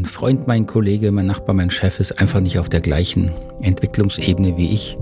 Mein 0.00 0.06
Freund, 0.06 0.46
mein 0.46 0.66
Kollege, 0.66 1.12
mein 1.12 1.26
Nachbar, 1.26 1.54
mein 1.54 1.68
Chef 1.68 2.00
ist 2.00 2.18
einfach 2.18 2.40
nicht 2.40 2.58
auf 2.58 2.70
der 2.70 2.80
gleichen 2.80 3.32
Entwicklungsebene 3.60 4.56
wie 4.56 4.72
ich. 4.72 4.96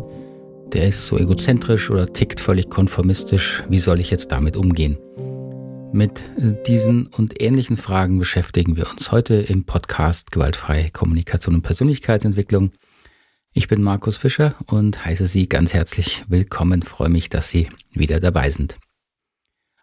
Der 0.72 0.88
ist 0.88 1.06
so 1.06 1.16
egozentrisch 1.16 1.88
oder 1.88 2.12
tickt 2.12 2.40
völlig 2.40 2.68
konformistisch. 2.68 3.62
Wie 3.68 3.78
soll 3.78 4.00
ich 4.00 4.10
jetzt 4.10 4.32
damit 4.32 4.56
umgehen? 4.56 4.98
Mit 5.92 6.24
diesen 6.66 7.06
und 7.06 7.40
ähnlichen 7.40 7.76
Fragen 7.76 8.18
beschäftigen 8.18 8.76
wir 8.76 8.90
uns 8.90 9.12
heute 9.12 9.36
im 9.36 9.62
Podcast 9.62 10.32
Gewaltfreie 10.32 10.90
Kommunikation 10.90 11.54
und 11.54 11.62
Persönlichkeitsentwicklung. 11.62 12.72
Ich 13.52 13.68
bin 13.68 13.84
Markus 13.84 14.18
Fischer 14.18 14.56
und 14.66 15.04
heiße 15.04 15.28
Sie 15.28 15.48
ganz 15.48 15.74
herzlich 15.74 16.24
willkommen. 16.26 16.82
Freue 16.82 17.08
mich, 17.08 17.28
dass 17.28 17.48
Sie 17.48 17.68
wieder 17.92 18.18
dabei 18.18 18.50
sind. 18.50 18.76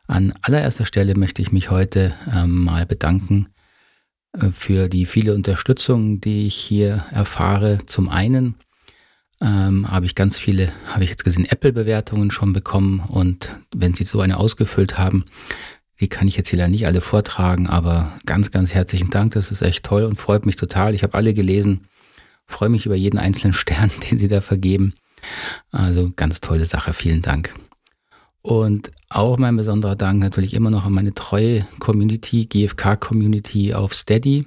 An 0.07 0.33
allererster 0.41 0.85
Stelle 0.85 1.15
möchte 1.15 1.41
ich 1.41 1.53
mich 1.53 1.71
heute 1.71 2.13
ähm, 2.35 2.65
mal 2.65 2.85
bedanken 2.85 3.47
für 4.51 4.89
die 4.89 5.05
viele 5.05 5.33
Unterstützung, 5.33 6.21
die 6.21 6.47
ich 6.47 6.55
hier 6.55 7.05
erfahre. 7.11 7.79
Zum 7.85 8.09
einen 8.09 8.55
ähm, 9.41 9.89
habe 9.89 10.05
ich 10.05 10.15
ganz 10.15 10.39
viele, 10.39 10.71
habe 10.87 11.03
ich 11.03 11.09
jetzt 11.09 11.23
gesehen, 11.23 11.45
Apple-Bewertungen 11.45 12.31
schon 12.31 12.53
bekommen 12.53 12.99
und 12.99 13.55
wenn 13.75 13.93
Sie 13.93 14.05
so 14.05 14.21
eine 14.21 14.37
ausgefüllt 14.37 14.97
haben, 14.97 15.25
die 15.99 16.09
kann 16.09 16.27
ich 16.27 16.35
jetzt 16.35 16.49
hier 16.49 16.59
leider 16.59 16.71
nicht 16.71 16.87
alle 16.87 17.01
vortragen, 17.01 17.67
aber 17.67 18.11
ganz, 18.25 18.51
ganz 18.51 18.73
herzlichen 18.73 19.09
Dank. 19.09 19.33
Das 19.33 19.51
ist 19.51 19.61
echt 19.61 19.85
toll 19.85 20.03
und 20.03 20.19
freut 20.19 20.45
mich 20.45 20.57
total. 20.57 20.93
Ich 20.93 21.03
habe 21.03 21.13
alle 21.13 21.33
gelesen, 21.33 21.87
freue 22.47 22.69
mich 22.69 22.85
über 22.85 22.95
jeden 22.95 23.17
einzelnen 23.17 23.53
Stern, 23.55 23.91
den 24.09 24.17
Sie 24.17 24.27
da 24.27 24.41
vergeben. 24.41 24.93
Also 25.71 26.11
ganz 26.15 26.41
tolle 26.41 26.65
Sache. 26.65 26.93
Vielen 26.93 27.21
Dank. 27.21 27.53
Und 28.45 28.91
auch 29.09 29.39
mein 29.39 29.57
besonderer 29.57 29.95
Dank 29.95 30.19
natürlich 30.19 30.53
immer 30.53 30.69
noch 30.69 30.85
an 30.85 30.93
meine 30.93 31.15
treue 31.15 31.65
Community, 31.79 32.45
GFK-Community 32.45 33.73
auf 33.73 33.95
Steady. 33.95 34.45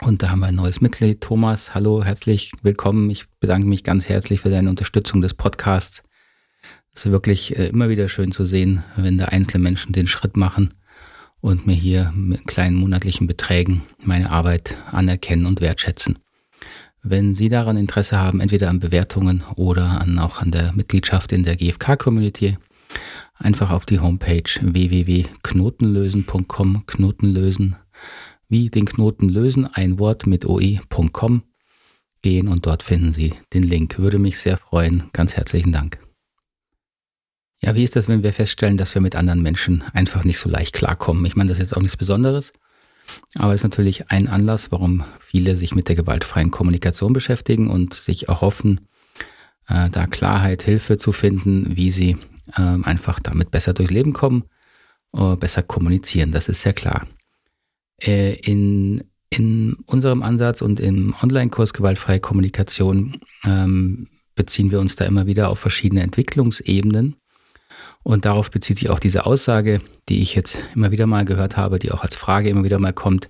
Und 0.00 0.22
da 0.22 0.30
haben 0.30 0.40
wir 0.40 0.46
ein 0.46 0.54
neues 0.54 0.80
Mitglied, 0.80 1.20
Thomas. 1.20 1.74
Hallo, 1.74 2.02
herzlich 2.02 2.50
willkommen. 2.62 3.10
Ich 3.10 3.26
bedanke 3.38 3.68
mich 3.68 3.84
ganz 3.84 4.08
herzlich 4.08 4.40
für 4.40 4.48
deine 4.48 4.70
Unterstützung 4.70 5.20
des 5.20 5.34
Podcasts. 5.34 6.02
Es 6.94 7.04
ist 7.04 7.12
wirklich 7.12 7.58
äh, 7.58 7.66
immer 7.66 7.90
wieder 7.90 8.08
schön 8.08 8.32
zu 8.32 8.46
sehen, 8.46 8.84
wenn 8.96 9.18
da 9.18 9.26
einzelne 9.26 9.64
Menschen 9.64 9.92
den 9.92 10.06
Schritt 10.06 10.38
machen 10.38 10.72
und 11.42 11.66
mir 11.66 11.76
hier 11.76 12.14
mit 12.16 12.46
kleinen 12.46 12.76
monatlichen 12.76 13.26
Beträgen 13.26 13.82
meine 14.02 14.30
Arbeit 14.30 14.78
anerkennen 14.92 15.44
und 15.44 15.60
wertschätzen. 15.60 16.20
Wenn 17.02 17.34
Sie 17.34 17.50
daran 17.50 17.76
Interesse 17.76 18.18
haben, 18.18 18.40
entweder 18.40 18.70
an 18.70 18.80
Bewertungen 18.80 19.44
oder 19.56 20.00
an, 20.00 20.18
auch 20.18 20.40
an 20.40 20.52
der 20.52 20.72
Mitgliedschaft 20.72 21.32
in 21.32 21.42
der 21.42 21.56
GFK-Community, 21.56 22.56
einfach 23.34 23.70
auf 23.70 23.86
die 23.86 24.00
Homepage 24.00 24.42
www.knotenlösen.com, 24.60 26.84
Knotenlösen, 26.86 27.76
wie 28.48 28.68
den 28.68 28.84
Knoten 28.84 29.28
lösen, 29.28 29.66
ein 29.66 29.98
Wort 29.98 30.26
mit 30.26 30.44
oe.com 30.44 31.42
gehen 32.22 32.48
und 32.48 32.66
dort 32.66 32.82
finden 32.82 33.12
Sie 33.12 33.34
den 33.52 33.62
Link. 33.62 33.98
Würde 33.98 34.18
mich 34.18 34.38
sehr 34.38 34.56
freuen. 34.56 35.04
Ganz 35.12 35.36
herzlichen 35.36 35.72
Dank. 35.72 35.98
Ja, 37.62 37.74
wie 37.74 37.84
ist 37.84 37.96
das, 37.96 38.08
wenn 38.08 38.22
wir 38.22 38.32
feststellen, 38.32 38.78
dass 38.78 38.94
wir 38.94 39.02
mit 39.02 39.16
anderen 39.16 39.42
Menschen 39.42 39.84
einfach 39.92 40.24
nicht 40.24 40.38
so 40.38 40.48
leicht 40.48 40.74
klarkommen? 40.74 41.26
Ich 41.26 41.36
meine, 41.36 41.48
das 41.48 41.58
ist 41.58 41.62
jetzt 41.62 41.76
auch 41.76 41.82
nichts 41.82 41.98
Besonderes, 41.98 42.54
aber 43.34 43.52
es 43.52 43.60
ist 43.60 43.64
natürlich 43.64 44.10
ein 44.10 44.28
Anlass, 44.28 44.72
warum 44.72 45.04
viele 45.18 45.56
sich 45.56 45.74
mit 45.74 45.88
der 45.88 45.96
gewaltfreien 45.96 46.50
Kommunikation 46.50 47.12
beschäftigen 47.12 47.68
und 47.68 47.92
sich 47.92 48.28
erhoffen, 48.28 48.88
äh, 49.68 49.90
da 49.90 50.06
Klarheit, 50.06 50.62
Hilfe 50.62 50.96
zu 50.96 51.12
finden, 51.12 51.76
wie 51.76 51.90
sie 51.90 52.16
ähm, 52.56 52.84
einfach 52.84 53.20
damit 53.20 53.50
besser 53.50 53.72
durchs 53.72 53.92
Leben 53.92 54.12
kommen, 54.12 54.44
äh, 55.16 55.36
besser 55.36 55.62
kommunizieren. 55.62 56.32
Das 56.32 56.48
ist 56.48 56.62
sehr 56.62 56.72
klar. 56.72 57.06
Äh, 58.02 58.34
in, 58.40 59.04
in 59.30 59.74
unserem 59.86 60.22
Ansatz 60.22 60.62
und 60.62 60.80
im 60.80 61.14
Online-Kurs 61.22 61.72
Gewaltfreie 61.72 62.20
Kommunikation 62.20 63.12
ähm, 63.44 64.08
beziehen 64.34 64.70
wir 64.70 64.80
uns 64.80 64.96
da 64.96 65.04
immer 65.04 65.26
wieder 65.26 65.50
auf 65.50 65.58
verschiedene 65.58 66.02
Entwicklungsebenen. 66.02 67.16
Und 68.02 68.24
darauf 68.24 68.50
bezieht 68.50 68.78
sich 68.78 68.88
auch 68.88 69.00
diese 69.00 69.26
Aussage, 69.26 69.82
die 70.08 70.22
ich 70.22 70.34
jetzt 70.34 70.58
immer 70.74 70.90
wieder 70.90 71.06
mal 71.06 71.26
gehört 71.26 71.58
habe, 71.58 71.78
die 71.78 71.92
auch 71.92 72.02
als 72.02 72.16
Frage 72.16 72.48
immer 72.48 72.64
wieder 72.64 72.78
mal 72.78 72.94
kommt. 72.94 73.28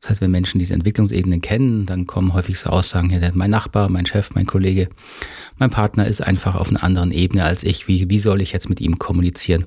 Das 0.00 0.10
heißt, 0.10 0.20
wenn 0.22 0.30
Menschen 0.30 0.58
diese 0.58 0.74
Entwicklungsebenen 0.74 1.42
kennen, 1.42 1.84
dann 1.84 2.06
kommen 2.06 2.32
häufig 2.32 2.58
so 2.58 2.70
Aussagen, 2.70 3.10
ja, 3.10 3.20
mein 3.34 3.50
Nachbar, 3.50 3.90
mein 3.90 4.06
Chef, 4.06 4.34
mein 4.34 4.46
Kollege, 4.46 4.88
mein 5.58 5.70
Partner 5.70 6.06
ist 6.06 6.22
einfach 6.22 6.54
auf 6.54 6.70
einer 6.70 6.82
anderen 6.82 7.12
Ebene 7.12 7.44
als 7.44 7.64
ich. 7.64 7.86
Wie, 7.86 8.08
wie 8.08 8.18
soll 8.18 8.40
ich 8.40 8.52
jetzt 8.52 8.70
mit 8.70 8.80
ihm 8.80 8.98
kommunizieren? 8.98 9.66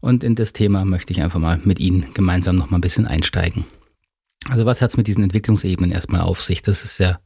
Und 0.00 0.22
in 0.22 0.36
das 0.36 0.52
Thema 0.52 0.84
möchte 0.84 1.12
ich 1.12 1.20
einfach 1.20 1.40
mal 1.40 1.60
mit 1.64 1.80
Ihnen 1.80 2.06
gemeinsam 2.14 2.56
noch 2.56 2.70
mal 2.70 2.78
ein 2.78 2.82
bisschen 2.82 3.06
einsteigen. 3.06 3.64
Also 4.48 4.64
was 4.64 4.80
hat 4.80 4.90
es 4.90 4.96
mit 4.96 5.08
diesen 5.08 5.24
Entwicklungsebenen 5.24 5.90
erstmal 5.90 6.20
auf 6.20 6.42
sich? 6.42 6.62
Das 6.62 6.84
ist 6.84 6.94
sehr 6.94 7.20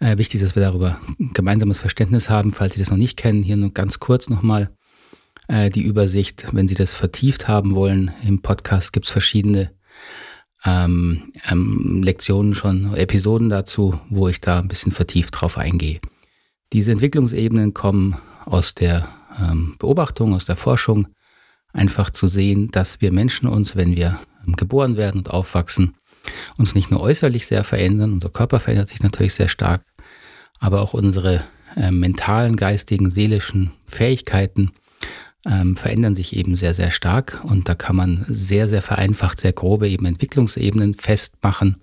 äh, 0.00 0.16
wichtig, 0.16 0.40
dass 0.40 0.56
wir 0.56 0.62
darüber 0.62 0.98
gemeinsames 1.18 1.80
Verständnis 1.80 2.30
haben. 2.30 2.52
Falls 2.52 2.74
Sie 2.74 2.80
das 2.80 2.90
noch 2.90 2.96
nicht 2.96 3.18
kennen, 3.18 3.42
hier 3.42 3.58
nur 3.58 3.74
ganz 3.74 3.98
kurz 3.98 4.30
nochmal 4.30 4.70
äh, 5.48 5.68
die 5.68 5.82
Übersicht. 5.82 6.46
Wenn 6.52 6.68
Sie 6.68 6.74
das 6.74 6.94
vertieft 6.94 7.48
haben 7.48 7.74
wollen, 7.74 8.12
im 8.24 8.40
Podcast 8.40 8.94
gibt 8.94 9.04
es 9.04 9.12
verschiedene 9.12 9.72
ähm, 10.64 11.32
ähm, 11.50 12.02
Lektionen 12.02 12.54
schon, 12.54 12.94
Episoden 12.94 13.48
dazu, 13.48 14.00
wo 14.08 14.28
ich 14.28 14.40
da 14.40 14.58
ein 14.58 14.68
bisschen 14.68 14.92
vertieft 14.92 15.40
drauf 15.40 15.58
eingehe. 15.58 16.00
Diese 16.72 16.92
Entwicklungsebenen 16.92 17.74
kommen 17.74 18.16
aus 18.44 18.74
der 18.74 19.08
ähm, 19.40 19.76
Beobachtung, 19.78 20.34
aus 20.34 20.44
der 20.44 20.56
Forschung, 20.56 21.08
einfach 21.72 22.10
zu 22.10 22.26
sehen, 22.26 22.70
dass 22.70 23.00
wir 23.00 23.12
Menschen 23.12 23.48
uns, 23.48 23.76
wenn 23.76 23.94
wir 23.94 24.18
ähm, 24.46 24.56
geboren 24.56 24.96
werden 24.96 25.18
und 25.18 25.30
aufwachsen, 25.30 25.94
uns 26.56 26.74
nicht 26.74 26.90
nur 26.90 27.00
äußerlich 27.00 27.46
sehr 27.46 27.64
verändern, 27.64 28.12
unser 28.12 28.30
Körper 28.30 28.60
verändert 28.60 28.88
sich 28.88 29.02
natürlich 29.02 29.34
sehr 29.34 29.48
stark, 29.48 29.82
aber 30.58 30.82
auch 30.82 30.94
unsere 30.94 31.44
äh, 31.76 31.90
mentalen, 31.90 32.56
geistigen, 32.56 33.10
seelischen 33.10 33.70
Fähigkeiten 33.86 34.72
ähm, 35.46 35.76
verändern 35.76 36.14
sich 36.14 36.36
eben 36.36 36.56
sehr, 36.56 36.74
sehr 36.74 36.90
stark. 36.90 37.40
Und 37.44 37.68
da 37.68 37.74
kann 37.74 37.96
man 37.96 38.24
sehr, 38.28 38.68
sehr 38.68 38.82
vereinfacht, 38.82 39.40
sehr 39.40 39.52
grobe 39.52 39.88
eben 39.88 40.06
Entwicklungsebenen 40.06 40.94
festmachen 40.94 41.76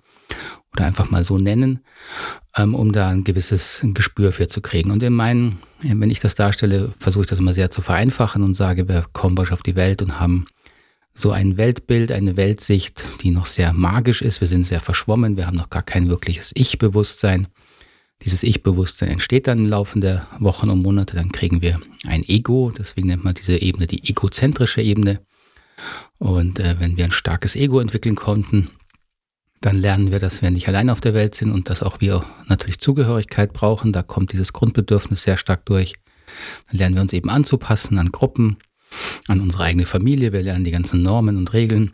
oder 0.72 0.86
einfach 0.86 1.10
mal 1.10 1.24
so 1.24 1.38
nennen, 1.38 1.80
ähm, 2.56 2.74
um 2.74 2.92
da 2.92 3.08
ein 3.08 3.24
gewisses 3.24 3.80
Gespür 3.94 4.32
für 4.32 4.48
zu 4.48 4.60
kriegen. 4.60 4.90
Und 4.90 5.02
in 5.02 5.12
meinen, 5.12 5.58
wenn 5.80 6.10
ich 6.10 6.20
das 6.20 6.34
darstelle, 6.34 6.92
versuche 6.98 7.24
ich 7.24 7.30
das 7.30 7.38
immer 7.38 7.54
sehr 7.54 7.70
zu 7.70 7.80
vereinfachen 7.80 8.42
und 8.42 8.54
sage, 8.54 8.88
wir 8.88 9.04
kommen 9.12 9.38
auf 9.38 9.62
die 9.62 9.76
Welt 9.76 10.02
und 10.02 10.20
haben 10.20 10.46
so 11.14 11.30
ein 11.30 11.56
Weltbild, 11.56 12.12
eine 12.12 12.36
Weltsicht, 12.36 13.22
die 13.22 13.30
noch 13.30 13.46
sehr 13.46 13.72
magisch 13.72 14.20
ist. 14.20 14.42
Wir 14.42 14.48
sind 14.48 14.66
sehr 14.66 14.80
verschwommen, 14.80 15.38
wir 15.38 15.46
haben 15.46 15.56
noch 15.56 15.70
gar 15.70 15.82
kein 15.82 16.08
wirkliches 16.08 16.52
Ich-Bewusstsein. 16.54 17.48
Dieses 18.22 18.42
Ich-Bewusstsein 18.42 19.10
entsteht 19.10 19.46
dann 19.46 19.58
im 19.58 19.66
Laufe 19.66 20.00
der 20.00 20.26
Wochen 20.38 20.70
und 20.70 20.82
Monate. 20.82 21.16
Dann 21.16 21.32
kriegen 21.32 21.62
wir 21.62 21.80
ein 22.06 22.24
Ego, 22.26 22.72
deswegen 22.76 23.08
nennt 23.08 23.24
man 23.24 23.34
diese 23.34 23.58
Ebene 23.58 23.86
die 23.86 24.08
egozentrische 24.08 24.80
Ebene. 24.80 25.20
Und 26.18 26.58
äh, 26.58 26.76
wenn 26.80 26.96
wir 26.96 27.04
ein 27.04 27.12
starkes 27.12 27.56
Ego 27.56 27.80
entwickeln 27.80 28.16
konnten, 28.16 28.70
dann 29.60 29.76
lernen 29.76 30.10
wir, 30.10 30.18
dass 30.18 30.42
wir 30.42 30.50
nicht 30.50 30.68
allein 30.68 30.90
auf 30.90 31.00
der 31.00 31.14
Welt 31.14 31.34
sind 31.34 31.52
und 31.52 31.70
dass 31.70 31.82
auch 31.82 32.00
wir 32.00 32.24
natürlich 32.48 32.78
Zugehörigkeit 32.78 33.52
brauchen. 33.52 33.92
Da 33.92 34.02
kommt 34.02 34.32
dieses 34.32 34.52
Grundbedürfnis 34.52 35.22
sehr 35.22 35.36
stark 35.36 35.64
durch. 35.66 35.94
Dann 36.68 36.78
lernen 36.78 36.94
wir 36.94 37.02
uns 37.02 37.12
eben 37.12 37.30
anzupassen 37.30 37.98
an 37.98 38.12
Gruppen, 38.12 38.58
an 39.28 39.40
unsere 39.40 39.64
eigene 39.64 39.86
Familie. 39.86 40.32
Wir 40.32 40.42
lernen 40.42 40.64
die 40.64 40.70
ganzen 40.70 41.02
Normen 41.02 41.36
und 41.36 41.52
Regeln, 41.52 41.92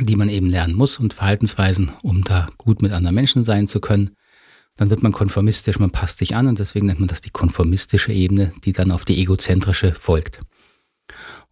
die 0.00 0.16
man 0.16 0.28
eben 0.28 0.48
lernen 0.48 0.74
muss 0.74 0.98
und 0.98 1.14
Verhaltensweisen, 1.14 1.92
um 2.02 2.24
da 2.24 2.46
gut 2.58 2.82
mit 2.82 2.92
anderen 2.92 3.14
Menschen 3.14 3.44
sein 3.44 3.68
zu 3.68 3.80
können. 3.80 4.10
Dann 4.76 4.90
wird 4.90 5.02
man 5.02 5.12
konformistisch, 5.12 5.78
man 5.78 5.90
passt 5.90 6.18
sich 6.18 6.34
an 6.34 6.46
und 6.46 6.58
deswegen 6.58 6.86
nennt 6.86 7.00
man 7.00 7.08
das 7.08 7.20
die 7.20 7.30
konformistische 7.30 8.12
Ebene, 8.12 8.52
die 8.64 8.72
dann 8.72 8.90
auf 8.90 9.04
die 9.04 9.20
egozentrische 9.20 9.94
folgt. 9.94 10.40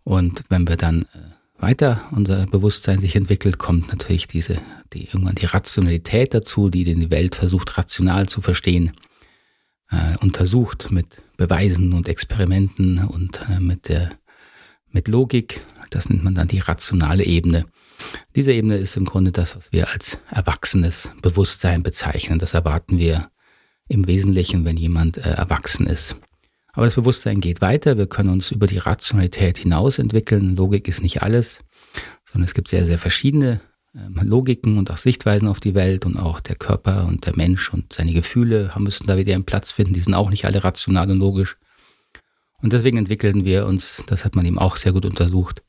Und 0.04 0.42
wenn 0.48 0.66
wir 0.66 0.76
dann 0.76 1.02
äh, 1.02 1.62
weiter 1.62 2.00
unser 2.12 2.46
Bewusstsein 2.46 2.98
sich 2.98 3.16
entwickelt, 3.16 3.58
kommt 3.58 3.88
natürlich 3.88 4.26
diese, 4.26 4.58
die, 4.92 5.04
irgendwann 5.04 5.34
die 5.34 5.46
Rationalität 5.46 6.32
dazu, 6.32 6.70
die 6.70 6.84
die 6.84 7.10
Welt 7.10 7.34
versucht 7.34 7.76
rational 7.76 8.28
zu 8.28 8.40
verstehen, 8.40 8.92
äh, 9.90 10.16
untersucht 10.20 10.90
mit 10.90 11.22
Beweisen 11.36 11.92
und 11.92 12.08
Experimenten 12.08 13.04
und 13.04 13.40
äh, 13.50 13.60
mit 13.60 13.88
der 13.88 14.10
mit 14.92 15.08
Logik. 15.08 15.60
Das 15.90 16.08
nennt 16.08 16.24
man 16.24 16.34
dann 16.34 16.48
die 16.48 16.58
rationale 16.58 17.24
Ebene. 17.24 17.66
Diese 18.36 18.52
Ebene 18.52 18.76
ist 18.76 18.96
im 18.96 19.04
Grunde 19.04 19.32
das, 19.32 19.56
was 19.56 19.72
wir 19.72 19.90
als 19.90 20.18
erwachsenes 20.30 21.10
Bewusstsein 21.22 21.82
bezeichnen. 21.82 22.38
Das 22.38 22.54
erwarten 22.54 22.98
wir 22.98 23.30
im 23.88 24.06
Wesentlichen, 24.06 24.64
wenn 24.64 24.76
jemand 24.76 25.18
äh, 25.18 25.30
erwachsen 25.30 25.86
ist. 25.86 26.16
Aber 26.72 26.86
das 26.86 26.94
Bewusstsein 26.94 27.40
geht 27.40 27.60
weiter. 27.60 27.98
Wir 27.98 28.06
können 28.06 28.30
uns 28.30 28.50
über 28.52 28.66
die 28.66 28.78
Rationalität 28.78 29.58
hinaus 29.58 29.98
entwickeln. 29.98 30.54
Logik 30.54 30.86
ist 30.86 31.02
nicht 31.02 31.22
alles, 31.22 31.58
sondern 32.24 32.46
es 32.46 32.54
gibt 32.54 32.68
sehr, 32.68 32.86
sehr 32.86 32.98
verschiedene 32.98 33.60
ähm, 33.94 34.20
Logiken 34.22 34.78
und 34.78 34.90
auch 34.90 34.96
Sichtweisen 34.96 35.48
auf 35.48 35.58
die 35.58 35.74
Welt 35.74 36.06
und 36.06 36.16
auch 36.16 36.38
der 36.40 36.54
Körper 36.54 37.06
und 37.06 37.26
der 37.26 37.36
Mensch 37.36 37.72
und 37.72 37.92
seine 37.92 38.12
Gefühle 38.12 38.72
müssen 38.78 39.06
da 39.06 39.16
wieder 39.16 39.34
einen 39.34 39.44
Platz 39.44 39.72
finden. 39.72 39.94
Die 39.94 40.00
sind 40.00 40.14
auch 40.14 40.30
nicht 40.30 40.44
alle 40.44 40.62
rational 40.62 41.10
und 41.10 41.18
logisch. 41.18 41.56
Und 42.62 42.72
deswegen 42.72 42.98
entwickeln 42.98 43.44
wir 43.44 43.66
uns, 43.66 44.04
das 44.06 44.24
hat 44.24 44.36
man 44.36 44.44
eben 44.44 44.58
auch 44.58 44.76
sehr 44.76 44.92
gut 44.92 45.06
untersucht, 45.06 45.62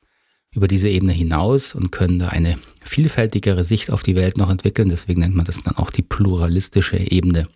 über 0.53 0.67
diese 0.67 0.89
Ebene 0.89 1.13
hinaus 1.13 1.73
und 1.73 1.91
können 1.91 2.19
da 2.19 2.27
eine 2.27 2.57
vielfältigere 2.83 3.63
Sicht 3.63 3.91
auf 3.91 4.03
die 4.03 4.15
Welt 4.15 4.37
noch 4.37 4.49
entwickeln. 4.49 4.89
Deswegen 4.89 5.21
nennt 5.21 5.35
man 5.35 5.45
das 5.45 5.63
dann 5.63 5.77
auch 5.77 5.91
die 5.91 6.01
pluralistische 6.01 6.97
Ebene. 6.97 7.47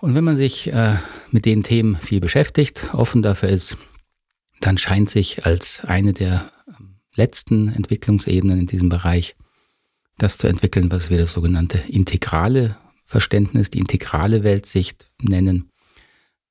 Und 0.00 0.14
wenn 0.14 0.24
man 0.24 0.36
sich 0.36 0.72
äh, 0.72 0.96
mit 1.30 1.44
den 1.44 1.62
Themen 1.62 1.96
viel 1.96 2.20
beschäftigt, 2.20 2.94
offen 2.94 3.22
dafür 3.22 3.50
ist, 3.50 3.76
dann 4.60 4.78
scheint 4.78 5.10
sich 5.10 5.44
als 5.44 5.84
eine 5.84 6.12
der 6.12 6.50
ähm, 6.68 6.96
letzten 7.14 7.68
Entwicklungsebenen 7.68 8.60
in 8.60 8.66
diesem 8.66 8.88
Bereich 8.88 9.36
das 10.18 10.38
zu 10.38 10.46
entwickeln, 10.46 10.90
was 10.90 11.10
wir 11.10 11.18
das 11.18 11.32
sogenannte 11.32 11.78
integrale 11.78 12.76
Verständnis, 13.04 13.70
die 13.70 13.78
integrale 13.78 14.42
Weltsicht 14.42 15.10
nennen, 15.22 15.70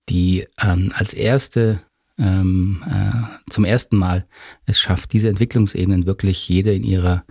die 0.10 0.46
ähm, 0.62 0.92
als 0.96 1.14
erste 1.14 1.82
ähm, 2.18 2.84
äh, 2.88 3.50
zum 3.50 3.66
ersten 3.66 3.98
Mal 3.98 4.26
es 4.66 4.80
schafft, 4.80 5.14
diese 5.14 5.30
Entwicklungsebenen 5.30 6.06
wirklich 6.06 6.48
jede 6.48 6.74
in 6.74 6.84
ihrer 6.84 7.24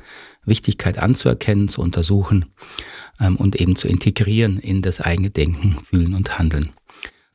Wichtigkeit 0.45 0.99
anzuerkennen, 0.99 1.69
zu 1.69 1.81
untersuchen 1.81 2.47
ähm, 3.21 3.37
und 3.37 3.57
eben 3.57 3.77
zu 3.77 3.89
integrieren 3.89 4.59
in 4.59 4.83
das 4.83 5.01
eigene 5.01 5.31
Denken, 5.31 5.79
Fühlen 5.85 6.15
und 6.15 6.39
Handeln. 6.39 6.73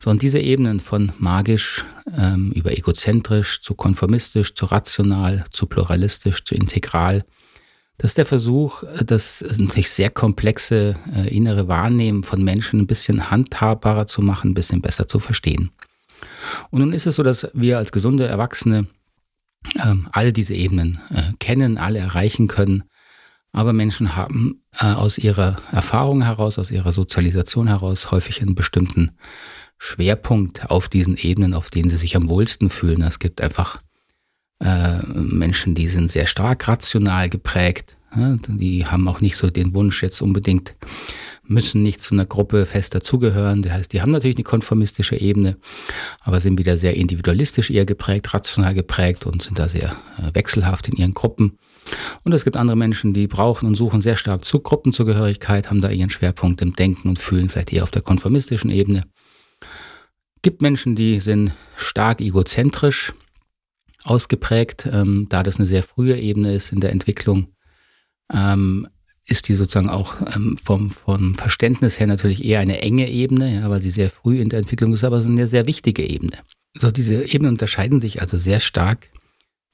So, 0.02 0.10
und 0.10 0.22
diese 0.22 0.40
Ebenen 0.40 0.80
von 0.80 1.12
magisch 1.18 1.84
ähm, 2.18 2.52
über 2.54 2.78
egozentrisch 2.78 3.62
zu 3.62 3.74
konformistisch, 3.74 4.54
zu 4.54 4.66
rational, 4.66 5.44
zu 5.52 5.66
pluralistisch, 5.66 6.44
zu 6.44 6.56
integral, 6.56 7.24
das 7.98 8.12
ist 8.12 8.18
der 8.18 8.26
Versuch, 8.26 8.84
das 9.06 9.40
sich 9.40 9.90
sehr 9.90 10.10
komplexe 10.10 10.96
äh, 11.14 11.36
innere 11.36 11.68
Wahrnehmen 11.68 12.24
von 12.24 12.42
Menschen 12.42 12.80
ein 12.80 12.88
bisschen 12.88 13.30
handhabbarer 13.30 14.08
zu 14.08 14.22
machen, 14.22 14.52
ein 14.52 14.54
bisschen 14.54 14.82
besser 14.82 15.10
zu 15.10 15.20
verstehen. 15.20 15.72
Und 16.70 16.80
nun 16.80 16.94
ist 16.94 17.08
es 17.08 17.16
so, 17.16 17.24
dass 17.24 17.50
wir 17.54 17.78
als 17.78 17.92
gesunde 17.92 18.28
Erwachsene 18.28 18.88
ähm, 19.84 20.08
alle 20.12 20.34
diese 20.34 20.54
Ebenen 20.54 21.00
äh, 21.14 21.34
kennen, 21.40 21.78
alle 21.78 22.00
erreichen 22.00 22.48
können. 22.48 22.84
Aber 23.52 23.74
Menschen 23.74 24.16
haben 24.16 24.62
äh, 24.80 24.86
aus 24.86 25.18
ihrer 25.18 25.58
Erfahrung 25.72 26.24
heraus, 26.24 26.60
aus 26.60 26.72
ihrer 26.72 26.92
Sozialisation 26.92 27.68
heraus 27.68 28.12
häufig 28.12 28.42
einen 28.42 28.56
bestimmten 28.56 29.12
Schwerpunkt 29.78 30.70
auf 30.70 30.90
diesen 30.90 31.18
Ebenen, 31.18 31.54
auf 31.54 31.70
denen 31.70 31.90
sie 31.90 31.96
sich 31.96 32.16
am 32.16 32.30
wohlsten 32.30 32.70
fühlen. 32.70 33.02
Es 33.02 33.20
gibt 33.20 33.42
einfach 33.42 33.82
äh, 34.60 35.00
Menschen, 35.08 35.74
die 35.74 35.88
sind 35.88 36.12
sehr 36.12 36.28
stark 36.28 36.68
rational 36.68 37.30
geprägt. 37.30 37.98
Ja, 38.16 38.38
die 38.48 38.86
haben 38.86 39.08
auch 39.08 39.22
nicht 39.22 39.38
so 39.38 39.50
den 39.50 39.74
Wunsch, 39.74 40.02
jetzt 40.04 40.22
unbedingt 40.22 40.74
müssen 41.50 41.84
nicht 41.84 42.02
zu 42.02 42.14
einer 42.14 42.26
Gruppe 42.26 42.66
fest 42.66 42.96
dazugehören. 42.96 43.62
Das 43.62 43.74
heißt, 43.74 43.94
die 43.94 44.02
haben 44.02 44.12
natürlich 44.12 44.38
eine 44.38 44.44
konformistische 44.44 45.16
Ebene, 45.16 45.58
aber 46.22 46.40
sind 46.42 46.58
wieder 46.58 46.78
sehr 46.78 46.96
individualistisch 46.96 47.72
eher 47.72 47.86
geprägt, 47.86 48.34
rational 48.34 48.74
geprägt 48.74 49.26
und 49.26 49.42
sind 49.42 49.58
da 49.58 49.68
sehr 49.68 49.96
äh, 50.18 50.34
wechselhaft 50.34 50.88
in 50.88 50.96
ihren 50.96 51.14
Gruppen. 51.14 51.58
Und 52.24 52.34
es 52.34 52.44
gibt 52.44 52.56
andere 52.56 52.78
Menschen, 52.78 53.14
die 53.14 53.28
brauchen 53.28 53.68
und 53.68 53.76
suchen 53.76 54.02
sehr 54.02 54.16
stark 54.16 54.46
zu 54.46 54.60
Gruppenzugehörigkeit, 54.60 55.70
haben 55.70 55.82
da 55.82 55.90
ihren 55.90 56.10
Schwerpunkt 56.10 56.62
im 56.62 56.74
Denken 56.74 57.10
und 57.10 57.20
Fühlen 57.20 57.50
vielleicht 57.50 57.74
eher 57.74 57.84
auf 57.84 57.92
der 57.92 58.04
konformistischen 58.04 58.70
Ebene. 58.70 59.06
Gibt 60.42 60.62
Menschen, 60.62 60.96
die 60.96 61.20
sind 61.20 61.52
stark 61.76 62.22
egozentrisch 62.22 63.14
ausgeprägt, 64.04 64.88
ähm, 64.92 65.28
da 65.30 65.44
das 65.44 65.58
eine 65.58 65.68
sehr 65.68 65.84
frühe 65.84 66.18
Ebene 66.18 66.54
ist 66.54 66.72
in 66.72 66.80
der 66.80 66.92
Entwicklung. 66.92 67.54
Ähm, 68.32 68.88
ist 69.30 69.48
die 69.48 69.56
sozusagen 69.56 69.90
auch 69.90 70.16
ähm, 70.36 70.58
vom, 70.58 70.92
vom 70.92 71.36
Verständnis 71.36 72.00
her 72.00 72.08
natürlich 72.08 72.44
eher 72.44 72.60
eine 72.60 72.82
enge 72.82 73.10
Ebene, 73.10 73.62
ja, 73.62 73.70
weil 73.70 73.82
sie 73.82 73.92
sehr 73.92 74.10
früh 74.10 74.40
in 74.40 74.50
der 74.50 74.60
Entwicklung 74.60 74.94
ist, 74.94 75.04
aber 75.04 75.18
es 75.18 75.26
ist 75.26 75.32
eine 75.32 75.48
sehr 75.48 75.68
wichtige 75.68 76.08
Ebene. 76.08 76.38
So, 76.78 76.92
diese 76.92 77.24
Ebenen 77.24 77.54
unterscheiden 77.54 78.00
sich 78.00 78.22
also 78.22 78.38
sehr 78.38 78.60
stark 78.60 79.10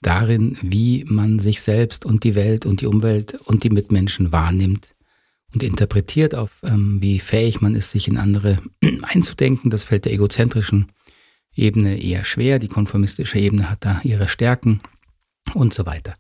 darin, 0.02 0.58
wie 0.62 1.06
man 1.08 1.40
sich 1.40 1.62
selbst 1.62 2.06
und 2.06 2.24
die 2.24 2.36
Welt 2.36 2.66
und 2.66 2.82
die 2.82 2.88
Umwelt 2.88 3.36
und 3.46 3.64
die 3.64 3.70
Mitmenschen 3.70 4.32
wahrnimmt 4.32 4.96
und 5.54 5.64
interpretiert, 5.64 6.36
auf 6.36 6.52
ähm, 6.64 7.02
wie 7.02 7.20
fähig 7.20 7.62
man 7.62 7.76
ist, 7.76 7.92
sich 7.92 8.08
in 8.08 8.18
andere 8.18 8.58
einzudenken. 9.02 9.72
Das 9.72 9.84
fällt 9.84 10.06
der 10.06 10.14
egozentrischen 10.14 10.92
Ebene 11.56 12.02
eher 12.02 12.26
schwer. 12.26 12.60
Die 12.60 12.68
konformistische 12.68 13.40
Ebene 13.40 13.70
hat 13.70 13.86
da 13.86 14.02
ihre 14.04 14.28
Stärken 14.28 14.82
und 15.54 15.74
so 15.74 15.86
weiter. 15.86 16.16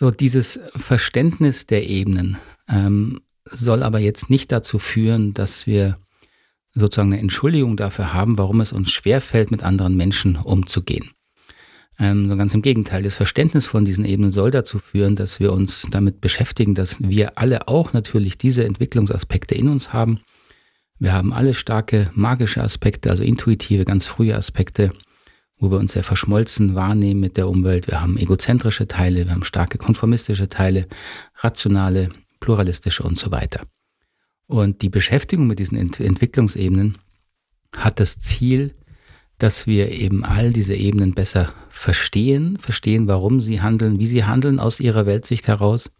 So, 0.00 0.12
dieses 0.12 0.60
Verständnis 0.76 1.66
der 1.66 1.88
Ebenen 1.88 2.36
ähm, 2.68 3.20
soll 3.50 3.82
aber 3.82 3.98
jetzt 3.98 4.30
nicht 4.30 4.52
dazu 4.52 4.78
führen, 4.78 5.34
dass 5.34 5.66
wir 5.66 5.98
sozusagen 6.72 7.12
eine 7.12 7.20
Entschuldigung 7.20 7.76
dafür 7.76 8.12
haben, 8.12 8.38
warum 8.38 8.60
es 8.60 8.72
uns 8.72 8.92
schwerfällt, 8.92 9.50
mit 9.50 9.64
anderen 9.64 9.96
Menschen 9.96 10.36
umzugehen. 10.36 11.10
Ähm, 11.98 12.30
so 12.30 12.36
ganz 12.36 12.54
im 12.54 12.62
Gegenteil, 12.62 13.02
das 13.02 13.16
Verständnis 13.16 13.66
von 13.66 13.84
diesen 13.84 14.04
Ebenen 14.04 14.30
soll 14.30 14.52
dazu 14.52 14.78
führen, 14.78 15.16
dass 15.16 15.40
wir 15.40 15.52
uns 15.52 15.88
damit 15.90 16.20
beschäftigen, 16.20 16.76
dass 16.76 17.00
wir 17.00 17.36
alle 17.36 17.66
auch 17.66 17.92
natürlich 17.92 18.38
diese 18.38 18.64
Entwicklungsaspekte 18.64 19.56
in 19.56 19.68
uns 19.68 19.92
haben. 19.92 20.20
Wir 21.00 21.12
haben 21.12 21.32
alle 21.32 21.54
starke 21.54 22.08
magische 22.14 22.62
Aspekte, 22.62 23.10
also 23.10 23.24
intuitive, 23.24 23.84
ganz 23.84 24.06
frühe 24.06 24.36
Aspekte 24.36 24.92
wo 25.58 25.70
wir 25.70 25.78
uns 25.78 25.92
sehr 25.92 26.04
verschmolzen 26.04 26.74
wahrnehmen 26.74 27.20
mit 27.20 27.36
der 27.36 27.48
Umwelt. 27.48 27.88
Wir 27.88 28.00
haben 28.00 28.16
egozentrische 28.18 28.86
Teile, 28.86 29.26
wir 29.26 29.32
haben 29.32 29.44
starke 29.44 29.78
konformistische 29.78 30.48
Teile, 30.48 30.86
rationale, 31.36 32.10
pluralistische 32.40 33.02
und 33.02 33.18
so 33.18 33.30
weiter. 33.30 33.62
Und 34.46 34.82
die 34.82 34.88
Beschäftigung 34.88 35.46
mit 35.46 35.58
diesen 35.58 35.76
Ent 35.76 36.00
Entwicklungsebenen 36.00 36.96
hat 37.76 38.00
das 38.00 38.18
Ziel, 38.18 38.72
dass 39.36 39.66
wir 39.66 39.92
eben 39.92 40.24
all 40.24 40.52
diese 40.52 40.74
Ebenen 40.74 41.14
besser 41.14 41.52
verstehen, 41.68 42.58
verstehen, 42.58 43.06
warum 43.06 43.40
sie 43.40 43.60
handeln, 43.60 43.98
wie 43.98 44.06
sie 44.06 44.24
handeln 44.24 44.58
aus 44.58 44.80
ihrer 44.80 45.06
Weltsicht 45.06 45.46
heraus, 45.46 45.90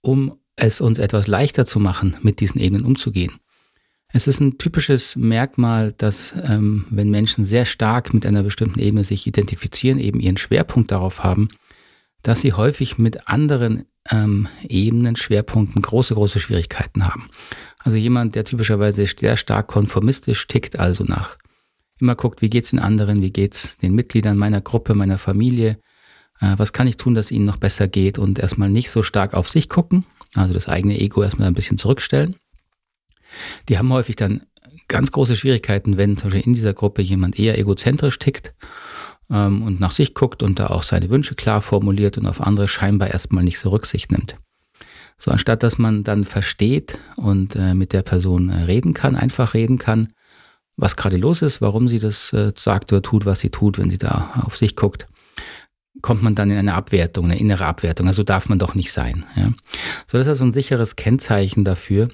um 0.00 0.38
es 0.56 0.80
uns 0.80 0.98
etwas 0.98 1.26
leichter 1.26 1.66
zu 1.66 1.80
machen, 1.80 2.16
mit 2.22 2.40
diesen 2.40 2.60
Ebenen 2.60 2.84
umzugehen. 2.84 3.32
Es 4.12 4.26
ist 4.26 4.40
ein 4.40 4.58
typisches 4.58 5.14
Merkmal, 5.14 5.92
dass 5.96 6.34
ähm, 6.44 6.84
wenn 6.90 7.10
Menschen 7.10 7.44
sehr 7.44 7.64
stark 7.64 8.12
mit 8.12 8.26
einer 8.26 8.42
bestimmten 8.42 8.80
Ebene 8.80 9.04
sich 9.04 9.26
identifizieren, 9.26 9.98
eben 9.98 10.20
ihren 10.20 10.36
Schwerpunkt 10.36 10.90
darauf 10.90 11.22
haben, 11.22 11.48
dass 12.22 12.40
sie 12.40 12.52
häufig 12.52 12.98
mit 12.98 13.28
anderen 13.28 13.84
ähm, 14.10 14.48
Ebenen, 14.66 15.14
Schwerpunkten 15.14 15.80
große, 15.80 16.14
große 16.14 16.40
Schwierigkeiten 16.40 17.06
haben. 17.06 17.26
Also 17.78 17.98
jemand, 17.98 18.34
der 18.34 18.44
typischerweise 18.44 19.06
sehr 19.06 19.36
stark 19.36 19.68
konformistisch 19.68 20.46
tickt, 20.48 20.78
also 20.78 21.04
nach 21.04 21.38
immer 22.00 22.16
guckt, 22.16 22.42
wie 22.42 22.50
geht's 22.50 22.70
den 22.70 22.78
anderen, 22.78 23.22
wie 23.22 23.30
geht's 23.30 23.76
den 23.78 23.94
Mitgliedern 23.94 24.36
meiner 24.36 24.60
Gruppe, 24.60 24.94
meiner 24.94 25.18
Familie, 25.18 25.78
äh, 26.40 26.54
was 26.56 26.72
kann 26.72 26.88
ich 26.88 26.96
tun, 26.96 27.14
dass 27.14 27.30
ihnen 27.30 27.44
noch 27.44 27.58
besser 27.58 27.86
geht 27.86 28.18
und 28.18 28.38
erstmal 28.38 28.70
nicht 28.70 28.90
so 28.90 29.02
stark 29.02 29.34
auf 29.34 29.48
sich 29.48 29.68
gucken, 29.68 30.04
also 30.34 30.52
das 30.52 30.68
eigene 30.68 30.98
Ego 30.98 31.22
erstmal 31.22 31.46
ein 31.46 31.54
bisschen 31.54 31.78
zurückstellen 31.78 32.34
die 33.68 33.78
haben 33.78 33.92
häufig 33.92 34.16
dann 34.16 34.42
ganz 34.88 35.12
große 35.12 35.36
Schwierigkeiten, 35.36 35.96
wenn 35.96 36.16
zum 36.16 36.30
Beispiel 36.30 36.46
in 36.46 36.54
dieser 36.54 36.74
Gruppe 36.74 37.02
jemand 37.02 37.38
eher 37.38 37.58
egozentrisch 37.58 38.18
tickt 38.18 38.54
ähm, 39.30 39.62
und 39.62 39.80
nach 39.80 39.92
sich 39.92 40.14
guckt 40.14 40.42
und 40.42 40.58
da 40.58 40.68
auch 40.68 40.82
seine 40.82 41.08
Wünsche 41.10 41.34
klar 41.34 41.60
formuliert 41.60 42.18
und 42.18 42.26
auf 42.26 42.40
andere 42.40 42.68
scheinbar 42.68 43.10
erstmal 43.10 43.44
nicht 43.44 43.58
so 43.58 43.70
Rücksicht 43.70 44.10
nimmt. 44.12 44.36
So 45.18 45.30
anstatt 45.30 45.62
dass 45.62 45.78
man 45.78 46.02
dann 46.02 46.24
versteht 46.24 46.98
und 47.16 47.54
äh, 47.54 47.74
mit 47.74 47.92
der 47.92 48.02
Person 48.02 48.48
äh, 48.48 48.64
reden 48.64 48.94
kann, 48.94 49.16
einfach 49.16 49.54
reden 49.54 49.78
kann, 49.78 50.08
was 50.76 50.96
gerade 50.96 51.16
los 51.16 51.42
ist, 51.42 51.60
warum 51.60 51.88
sie 51.88 51.98
das 51.98 52.32
äh, 52.32 52.52
sagt 52.56 52.92
oder 52.92 53.02
tut, 53.02 53.26
was 53.26 53.40
sie 53.40 53.50
tut, 53.50 53.78
wenn 53.78 53.90
sie 53.90 53.98
da 53.98 54.42
auf 54.44 54.56
sich 54.56 54.76
guckt, 54.76 55.06
kommt 56.00 56.22
man 56.22 56.34
dann 56.34 56.50
in 56.50 56.56
eine 56.56 56.74
Abwertung, 56.74 57.26
eine 57.26 57.38
innere 57.38 57.66
Abwertung. 57.66 58.06
Also 58.06 58.22
darf 58.22 58.48
man 58.48 58.58
doch 58.58 58.74
nicht 58.74 58.92
sein. 58.92 59.26
Ja? 59.36 59.52
So, 60.06 60.16
das 60.16 60.22
ist 60.22 60.28
also 60.28 60.44
ein 60.44 60.52
sicheres 60.52 60.96
Kennzeichen 60.96 61.64
dafür, 61.64 62.08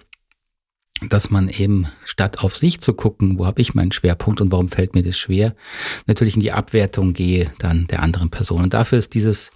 dass 1.02 1.30
man 1.30 1.48
eben 1.48 1.86
statt 2.04 2.38
auf 2.38 2.56
sich 2.56 2.80
zu 2.80 2.94
gucken, 2.94 3.38
wo 3.38 3.46
habe 3.46 3.60
ich 3.60 3.74
meinen 3.74 3.92
Schwerpunkt 3.92 4.40
und 4.40 4.50
warum 4.50 4.68
fällt 4.68 4.94
mir 4.94 5.02
das 5.02 5.18
schwer, 5.18 5.54
natürlich 6.06 6.34
in 6.34 6.40
die 6.40 6.52
Abwertung 6.52 7.12
gehe 7.12 7.50
dann 7.58 7.86
der 7.88 8.02
anderen 8.02 8.30
Person. 8.30 8.62
Und 8.62 8.74
dafür 8.74 8.98
ist 8.98 9.14
dieses 9.14 9.50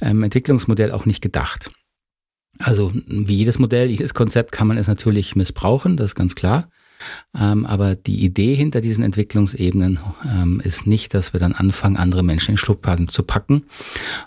ähm, 0.00 0.22
Entwicklungsmodell 0.22 0.92
auch 0.92 1.04
nicht 1.04 1.20
gedacht. 1.20 1.70
Also 2.58 2.92
wie 3.06 3.36
jedes 3.36 3.58
Modell, 3.58 3.90
jedes 3.90 4.14
Konzept 4.14 4.52
kann 4.52 4.66
man 4.66 4.78
es 4.78 4.86
natürlich 4.86 5.36
missbrauchen, 5.36 5.96
das 5.96 6.12
ist 6.12 6.14
ganz 6.14 6.34
klar. 6.34 6.68
Ähm, 7.36 7.66
aber 7.66 7.96
die 7.96 8.24
Idee 8.24 8.54
hinter 8.54 8.80
diesen 8.80 9.02
Entwicklungsebenen 9.02 9.98
ähm, 10.24 10.60
ist 10.64 10.86
nicht, 10.86 11.14
dass 11.14 11.32
wir 11.32 11.40
dann 11.40 11.52
anfangen, 11.52 11.96
andere 11.96 12.22
Menschen 12.22 12.52
in 12.52 12.56
Schubladen 12.58 13.08
zu 13.08 13.24
packen, 13.24 13.64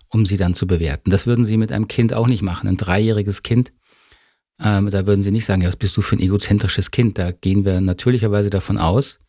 um 0.09 0.25
sie 0.25 0.37
dann 0.37 0.53
zu 0.53 0.67
bewerten. 0.67 1.09
Das 1.09 1.25
würden 1.25 1.45
Sie 1.45 1.55
mit 1.55 1.71
einem 1.71 1.87
Kind 1.87 2.13
auch 2.13 2.27
nicht 2.27 2.41
machen. 2.41 2.67
Ein 2.67 2.77
dreijähriges 2.77 3.43
Kind 3.43 3.71
ähm, 4.63 4.89
da 4.89 5.05
würden 5.05 5.23
sie 5.23 5.31
nicht 5.31 5.45
sagen, 5.45 5.61
ja, 5.61 5.67
was 5.67 5.75
bist 5.75 5.97
du 5.97 6.01
für 6.01 6.15
ein 6.15 6.21
egozentrisches 6.21 6.91
Kind? 6.91 7.17
Da 7.17 7.31
gehen 7.31 7.65
wir 7.65 7.81
natürlicherweise 7.81 8.49
davon 8.49 8.77
aus, 8.77 9.19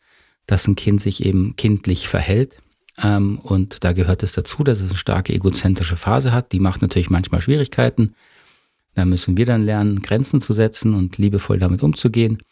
dass 0.47 0.69
ein 0.69 0.77
Kind 0.77 1.03
sich 1.03 1.25
eben 1.25 1.57
kindlich 1.57 2.09
verhält. 2.09 2.63
Ähm, 3.03 3.39
und 3.43 3.83
da 3.85 3.93
gehört 3.93 4.23
es 4.23 4.33
dazu, 4.33 4.63
dass 4.63 4.81
es 4.81 4.91
eine 4.91 4.99
starke 4.99 5.33
egozentrische 5.33 5.97
Phase 5.97 6.33
hat. 6.33 6.53
Die 6.53 6.61
macht 6.61 6.83
natürlich 6.83 7.11
manchmal 7.11 7.41
Schwierigkeiten. 7.41 8.15
Da 8.95 9.05
müssen 9.05 9.37
wir 9.37 9.47
dann 9.47 9.65
lernen, 9.65 10.01
Grenzen 10.01 10.41
zu 10.41 10.53
setzen 10.53 10.95
und 10.95 11.19
liebevoll 11.19 11.59
damit 11.59 11.83
umzugehen. 11.83 12.43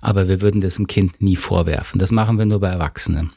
Aber 0.00 0.26
wir 0.28 0.40
würden 0.40 0.60
das 0.60 0.76
dem 0.76 0.86
Kind 0.86 1.22
nie 1.22 1.36
vorwerfen. 1.36 1.98
Das 1.98 2.10
machen 2.10 2.38
wir 2.38 2.46
nur 2.46 2.60
bei 2.60 2.68
Erwachsenen. 2.68 3.32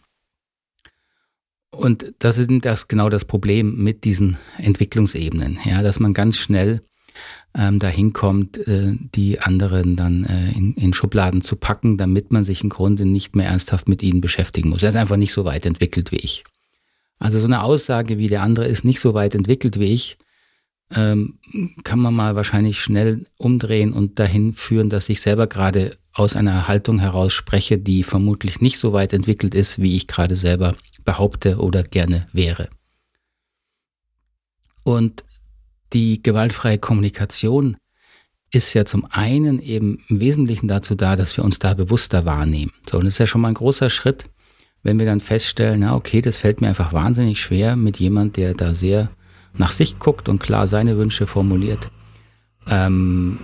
und 1.71 2.13
das 2.19 2.37
ist 2.37 2.49
das 2.61 2.87
genau 2.87 3.09
das 3.09 3.25
Problem 3.25 3.83
mit 3.83 4.03
diesen 4.05 4.37
Entwicklungsebenen, 4.57 5.59
ja, 5.65 5.83
dass 5.83 5.99
man 5.99 6.13
ganz 6.13 6.37
schnell 6.37 6.81
ähm, 7.55 7.79
dahin 7.79 8.13
kommt, 8.13 8.57
äh, 8.67 8.95
die 9.15 9.39
anderen 9.39 9.95
dann 9.95 10.25
äh, 10.25 10.51
in, 10.51 10.73
in 10.73 10.93
Schubladen 10.93 11.41
zu 11.41 11.55
packen, 11.55 11.97
damit 11.97 12.31
man 12.31 12.43
sich 12.43 12.63
im 12.63 12.69
Grunde 12.69 13.05
nicht 13.05 13.35
mehr 13.35 13.47
ernsthaft 13.47 13.87
mit 13.87 14.03
ihnen 14.03 14.21
beschäftigen 14.21 14.69
muss. 14.69 14.83
Er 14.83 14.89
ist 14.89 14.95
einfach 14.95 15.17
nicht 15.17 15.33
so 15.33 15.45
weit 15.45 15.65
entwickelt 15.65 16.11
wie 16.11 16.17
ich. 16.17 16.43
Also 17.19 17.39
so 17.39 17.45
eine 17.45 17.63
Aussage 17.63 18.17
wie 18.17 18.27
der 18.27 18.43
andere 18.43 18.67
ist 18.67 18.85
nicht 18.85 18.99
so 18.99 19.13
weit 19.13 19.33
entwickelt 19.33 19.79
wie 19.79 19.85
ich, 19.85 20.17
ähm, 20.91 21.39
kann 21.83 21.99
man 21.99 22.13
mal 22.13 22.35
wahrscheinlich 22.35 22.79
schnell 22.79 23.25
umdrehen 23.37 23.91
und 23.91 24.19
dahin 24.19 24.53
führen, 24.53 24.89
dass 24.89 25.09
ich 25.09 25.21
selber 25.21 25.47
gerade 25.47 25.97
aus 26.13 26.35
einer 26.35 26.67
Haltung 26.67 26.99
heraus 26.99 27.33
spreche, 27.33 27.77
die 27.77 28.03
vermutlich 28.03 28.61
nicht 28.61 28.79
so 28.79 28.93
weit 28.93 29.13
entwickelt 29.13 29.53
ist, 29.53 29.79
wie 29.81 29.97
ich 29.97 30.07
gerade 30.07 30.35
selber 30.35 30.75
behaupte 31.03 31.57
oder 31.57 31.83
gerne 31.83 32.27
wäre. 32.31 32.69
Und 34.83 35.25
die 35.93 36.21
gewaltfreie 36.21 36.77
Kommunikation 36.77 37.77
ist 38.51 38.73
ja 38.73 38.85
zum 38.85 39.05
einen 39.09 39.59
eben 39.59 40.03
im 40.07 40.21
Wesentlichen 40.21 40.67
dazu 40.67 40.95
da, 40.95 41.15
dass 41.15 41.35
wir 41.35 41.43
uns 41.43 41.59
da 41.59 41.73
bewusster 41.73 42.25
wahrnehmen. 42.25 42.71
So, 42.89 42.97
und 42.97 43.05
das 43.05 43.15
ist 43.15 43.19
ja 43.19 43.27
schon 43.27 43.41
mal 43.41 43.49
ein 43.49 43.55
großer 43.55 43.89
Schritt, 43.89 44.25
wenn 44.83 44.99
wir 44.99 45.05
dann 45.05 45.19
feststellen, 45.19 45.81
na 45.81 45.95
okay, 45.95 46.21
das 46.21 46.37
fällt 46.37 46.61
mir 46.61 46.69
einfach 46.69 46.93
wahnsinnig 46.93 47.41
schwer 47.41 47.75
mit 47.75 47.99
jemand, 47.99 48.37
der 48.37 48.53
da 48.53 48.73
sehr 48.73 49.09
nach 49.53 49.71
sich 49.71 49.99
guckt 49.99 50.29
und 50.29 50.39
klar 50.39 50.67
seine 50.67 50.97
Wünsche 50.97 51.27
formuliert, 51.27 51.89
ähm, 52.67 53.39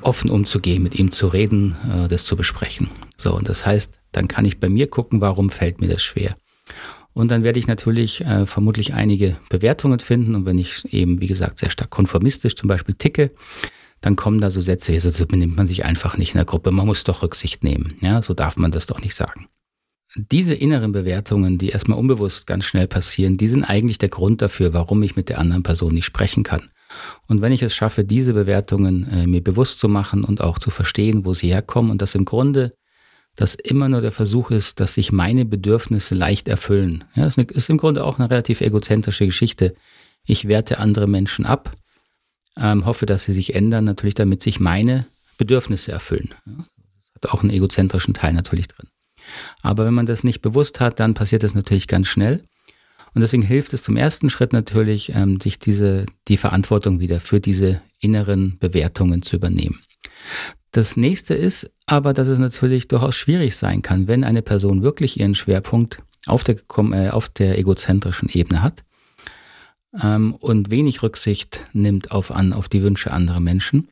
offen 0.00 0.30
umzugehen, 0.30 0.82
mit 0.82 0.94
ihm 0.94 1.10
zu 1.10 1.28
reden, 1.28 1.76
äh, 1.92 2.08
das 2.08 2.24
zu 2.24 2.36
besprechen. 2.36 2.90
So, 3.16 3.34
und 3.34 3.48
das 3.48 3.64
heißt, 3.66 4.00
dann 4.12 4.28
kann 4.28 4.44
ich 4.44 4.60
bei 4.60 4.68
mir 4.68 4.88
gucken, 4.88 5.20
warum 5.20 5.50
fällt 5.50 5.80
mir 5.80 5.88
das 5.88 6.02
schwer. 6.02 6.36
Und 7.14 7.30
dann 7.30 7.44
werde 7.44 7.60
ich 7.60 7.68
natürlich 7.68 8.20
äh, 8.22 8.44
vermutlich 8.46 8.92
einige 8.92 9.36
Bewertungen 9.48 10.00
finden. 10.00 10.34
Und 10.34 10.46
wenn 10.46 10.58
ich 10.58 10.92
eben, 10.92 11.20
wie 11.20 11.28
gesagt, 11.28 11.58
sehr 11.58 11.70
stark 11.70 11.90
konformistisch 11.90 12.56
zum 12.56 12.68
Beispiel 12.68 12.96
ticke, 12.96 13.30
dann 14.00 14.16
kommen 14.16 14.40
da 14.40 14.50
so 14.50 14.60
Sätze 14.60 14.92
wie, 14.92 14.98
so 14.98 15.26
benimmt 15.26 15.56
man 15.56 15.66
sich 15.66 15.84
einfach 15.84 16.18
nicht 16.18 16.34
in 16.34 16.38
der 16.38 16.44
Gruppe, 16.44 16.72
man 16.72 16.86
muss 16.86 17.04
doch 17.04 17.22
Rücksicht 17.22 17.64
nehmen. 17.64 17.94
Ja, 18.00 18.20
so 18.20 18.34
darf 18.34 18.56
man 18.56 18.70
das 18.70 18.86
doch 18.86 19.00
nicht 19.00 19.14
sagen. 19.14 19.46
Diese 20.16 20.54
inneren 20.54 20.92
Bewertungen, 20.92 21.56
die 21.56 21.70
erstmal 21.70 21.98
unbewusst 21.98 22.46
ganz 22.46 22.64
schnell 22.64 22.86
passieren, 22.86 23.36
die 23.36 23.48
sind 23.48 23.64
eigentlich 23.64 23.98
der 23.98 24.10
Grund 24.10 24.42
dafür, 24.42 24.74
warum 24.74 25.02
ich 25.02 25.16
mit 25.16 25.28
der 25.28 25.38
anderen 25.38 25.62
Person 25.62 25.94
nicht 25.94 26.04
sprechen 26.04 26.42
kann. 26.42 26.68
Und 27.26 27.40
wenn 27.40 27.52
ich 27.52 27.62
es 27.62 27.74
schaffe, 27.74 28.04
diese 28.04 28.34
Bewertungen 28.34 29.08
äh, 29.10 29.26
mir 29.26 29.42
bewusst 29.42 29.80
zu 29.80 29.88
machen 29.88 30.22
und 30.22 30.40
auch 30.40 30.58
zu 30.58 30.70
verstehen, 30.70 31.24
wo 31.24 31.34
sie 31.34 31.48
herkommen 31.48 31.90
und 31.90 32.02
das 32.02 32.14
im 32.14 32.24
Grunde 32.24 32.74
dass 33.36 33.54
immer 33.54 33.88
nur 33.88 34.00
der 34.00 34.12
Versuch 34.12 34.50
ist, 34.50 34.80
dass 34.80 34.94
sich 34.94 35.12
meine 35.12 35.44
Bedürfnisse 35.44 36.14
leicht 36.14 36.48
erfüllen. 36.48 37.04
Ja, 37.14 37.24
das 37.24 37.36
ist 37.36 37.70
im 37.70 37.78
Grunde 37.78 38.04
auch 38.04 38.18
eine 38.18 38.30
relativ 38.30 38.60
egozentrische 38.60 39.26
Geschichte. 39.26 39.74
Ich 40.24 40.46
werte 40.46 40.78
andere 40.78 41.06
Menschen 41.06 41.44
ab, 41.44 41.72
ähm, 42.56 42.86
hoffe, 42.86 43.06
dass 43.06 43.24
sie 43.24 43.32
sich 43.32 43.54
ändern, 43.54 43.84
natürlich 43.84 44.14
damit 44.14 44.42
sich 44.42 44.60
meine 44.60 45.06
Bedürfnisse 45.36 45.92
erfüllen. 45.92 46.34
Ja, 46.46 46.64
hat 47.16 47.30
auch 47.30 47.42
einen 47.42 47.50
egozentrischen 47.50 48.14
Teil 48.14 48.32
natürlich 48.32 48.68
drin. 48.68 48.88
Aber 49.62 49.84
wenn 49.86 49.94
man 49.94 50.06
das 50.06 50.24
nicht 50.24 50.42
bewusst 50.42 50.80
hat, 50.80 51.00
dann 51.00 51.14
passiert 51.14 51.42
das 51.42 51.54
natürlich 51.54 51.88
ganz 51.88 52.08
schnell. 52.08 52.44
Und 53.14 53.20
deswegen 53.20 53.42
hilft 53.42 53.72
es 53.72 53.82
zum 53.82 53.96
ersten 53.96 54.28
Schritt 54.28 54.52
natürlich, 54.52 55.14
ähm, 55.14 55.40
sich 55.40 55.58
diese, 55.58 56.04
die 56.28 56.36
Verantwortung 56.36 57.00
wieder 57.00 57.20
für 57.20 57.40
diese 57.40 57.80
inneren 58.00 58.58
Bewertungen 58.58 59.22
zu 59.22 59.36
übernehmen. 59.36 59.80
Das 60.74 60.96
nächste 60.96 61.34
ist 61.34 61.70
aber, 61.86 62.12
dass 62.12 62.26
es 62.26 62.40
natürlich 62.40 62.88
durchaus 62.88 63.14
schwierig 63.14 63.54
sein 63.54 63.80
kann, 63.80 64.08
wenn 64.08 64.24
eine 64.24 64.42
Person 64.42 64.82
wirklich 64.82 65.20
ihren 65.20 65.36
Schwerpunkt 65.36 65.98
auf 66.26 66.42
der, 66.42 66.56
äh, 66.90 67.10
auf 67.10 67.28
der 67.28 67.56
egozentrischen 67.60 68.28
Ebene 68.28 68.60
hat 68.60 68.82
ähm, 70.02 70.34
und 70.34 70.72
wenig 70.72 71.00
Rücksicht 71.04 71.60
nimmt 71.74 72.10
auf, 72.10 72.32
an, 72.32 72.52
auf 72.52 72.68
die 72.68 72.82
Wünsche 72.82 73.12
anderer 73.12 73.38
Menschen, 73.38 73.86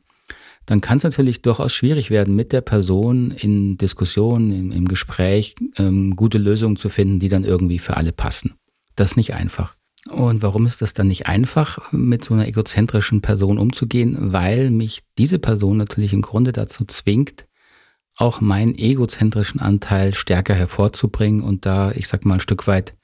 dann 0.65 0.81
kann 0.81 0.97
es 0.97 1.03
natürlich 1.03 1.41
durchaus 1.41 1.73
schwierig 1.73 2.09
werden, 2.09 2.35
mit 2.35 2.51
der 2.51 2.59
Person 2.59 3.31
in 3.31 3.77
Diskussionen, 3.77 4.51
im, 4.51 4.71
im 4.73 4.87
Gespräch 4.89 5.55
ähm, 5.77 6.17
gute 6.17 6.37
Lösungen 6.37 6.75
zu 6.75 6.89
finden, 6.89 7.19
die 7.19 7.29
dann 7.29 7.45
irgendwie 7.45 7.79
für 7.79 7.95
alle 7.95 8.11
passen. 8.11 8.55
Das 8.97 9.11
ist 9.11 9.15
nicht 9.15 9.33
einfach. 9.33 9.77
Und 10.09 10.41
warum 10.41 10.65
ist 10.65 10.81
das 10.81 10.93
dann 10.93 11.07
nicht 11.07 11.27
einfach, 11.27 11.91
mit 11.91 12.25
so 12.25 12.33
einer 12.33 12.47
egozentrischen 12.47 13.21
Person 13.21 13.57
umzugehen? 13.57 14.33
Weil 14.33 14.69
mich 14.69 15.03
diese 15.17 15.39
Person 15.39 15.77
natürlich 15.77 16.11
im 16.13 16.21
Grunde 16.21 16.51
dazu 16.51 16.83
zwingt, 16.85 17.45
auch 18.17 18.41
meinen 18.41 18.77
egozentrischen 18.77 19.61
Anteil 19.61 20.13
stärker 20.13 20.53
hervorzubringen 20.53 21.41
und 21.41 21.65
da, 21.65 21.91
ich 21.91 22.07
sag 22.07 22.25
mal, 22.25 22.35
ein 22.35 22.39
Stück 22.39 22.67
weit 22.67 22.95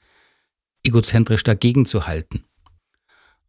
egozentrisch 0.84 1.42
dagegen 1.42 1.86
zu 1.86 2.06
halten. 2.06 2.44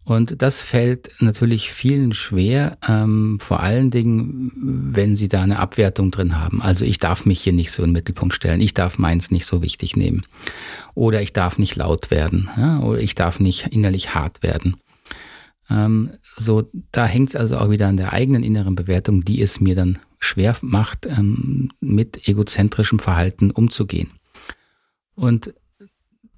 Und 0.04 0.42
das 0.42 0.64
fällt 0.64 1.12
natürlich 1.20 1.72
vielen 1.72 2.14
schwer, 2.14 2.78
ähm, 2.88 3.40
vor 3.40 3.60
allen 3.60 3.92
Dingen, 3.92 4.52
wenn 4.56 5.16
sie 5.16 5.28
da 5.28 5.42
eine 5.42 5.60
Abwertung 5.60 6.10
drin 6.10 6.40
haben. 6.40 6.62
Also 6.62 6.86
ich 6.86 6.98
darf 6.98 7.26
mich 7.26 7.42
hier 7.42 7.54
nicht 7.54 7.72
so 7.72 7.84
in 7.84 7.90
den 7.90 7.94
Mittelpunkt 7.94 8.34
stellen, 8.34 8.62
ich 8.62 8.74
darf 8.74 8.98
meins 8.98 9.30
nicht 9.30 9.46
so 9.46 9.62
wichtig 9.62 9.96
nehmen. 9.96 10.24
Oder 10.96 11.22
ich 11.22 11.34
darf 11.34 11.60
nicht 11.60 11.76
laut 11.76 12.10
werden, 12.10 12.50
ja? 12.58 12.80
oder 12.80 13.00
ich 13.00 13.14
darf 13.14 13.40
nicht 13.40 13.68
innerlich 13.68 14.16
hart 14.16 14.42
werden. 14.42 14.76
Ähm, 15.70 16.10
so, 16.36 16.68
da 16.92 17.06
hängt 17.06 17.30
es 17.30 17.36
also 17.36 17.58
auch 17.58 17.70
wieder 17.70 17.88
an 17.88 17.98
der 17.98 18.12
eigenen 18.12 18.44
inneren 18.44 18.76
Bewertung, 18.76 19.24
die 19.24 19.42
es 19.42 19.62
mir 19.62 19.76
dann 19.76 20.00
schwer 20.20 20.56
macht, 20.62 21.06
ähm, 21.06 21.70
mit 21.80 22.28
egozentrischem 22.28 23.00
Verhalten 23.00 23.52
umzugehen. 23.52 24.10
Und 25.16 25.54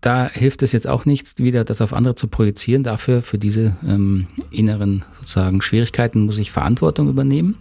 da 0.03 0.29
hilft 0.29 0.61
es 0.63 0.73
jetzt 0.73 0.85
auch 0.85 1.05
nichts, 1.05 1.37
wieder 1.37 1.63
das 1.63 1.79
auf 1.79 1.93
andere 1.93 2.13
zu 2.13 2.27
projizieren. 2.27 2.83
Dafür, 2.83 3.21
für 3.21 3.37
diese 3.37 3.77
ähm, 3.87 4.27
inneren 4.51 5.05
sozusagen 5.17 5.61
Schwierigkeiten 5.61 6.25
muss 6.25 6.37
ich 6.37 6.51
Verantwortung 6.51 7.07
übernehmen. 7.07 7.55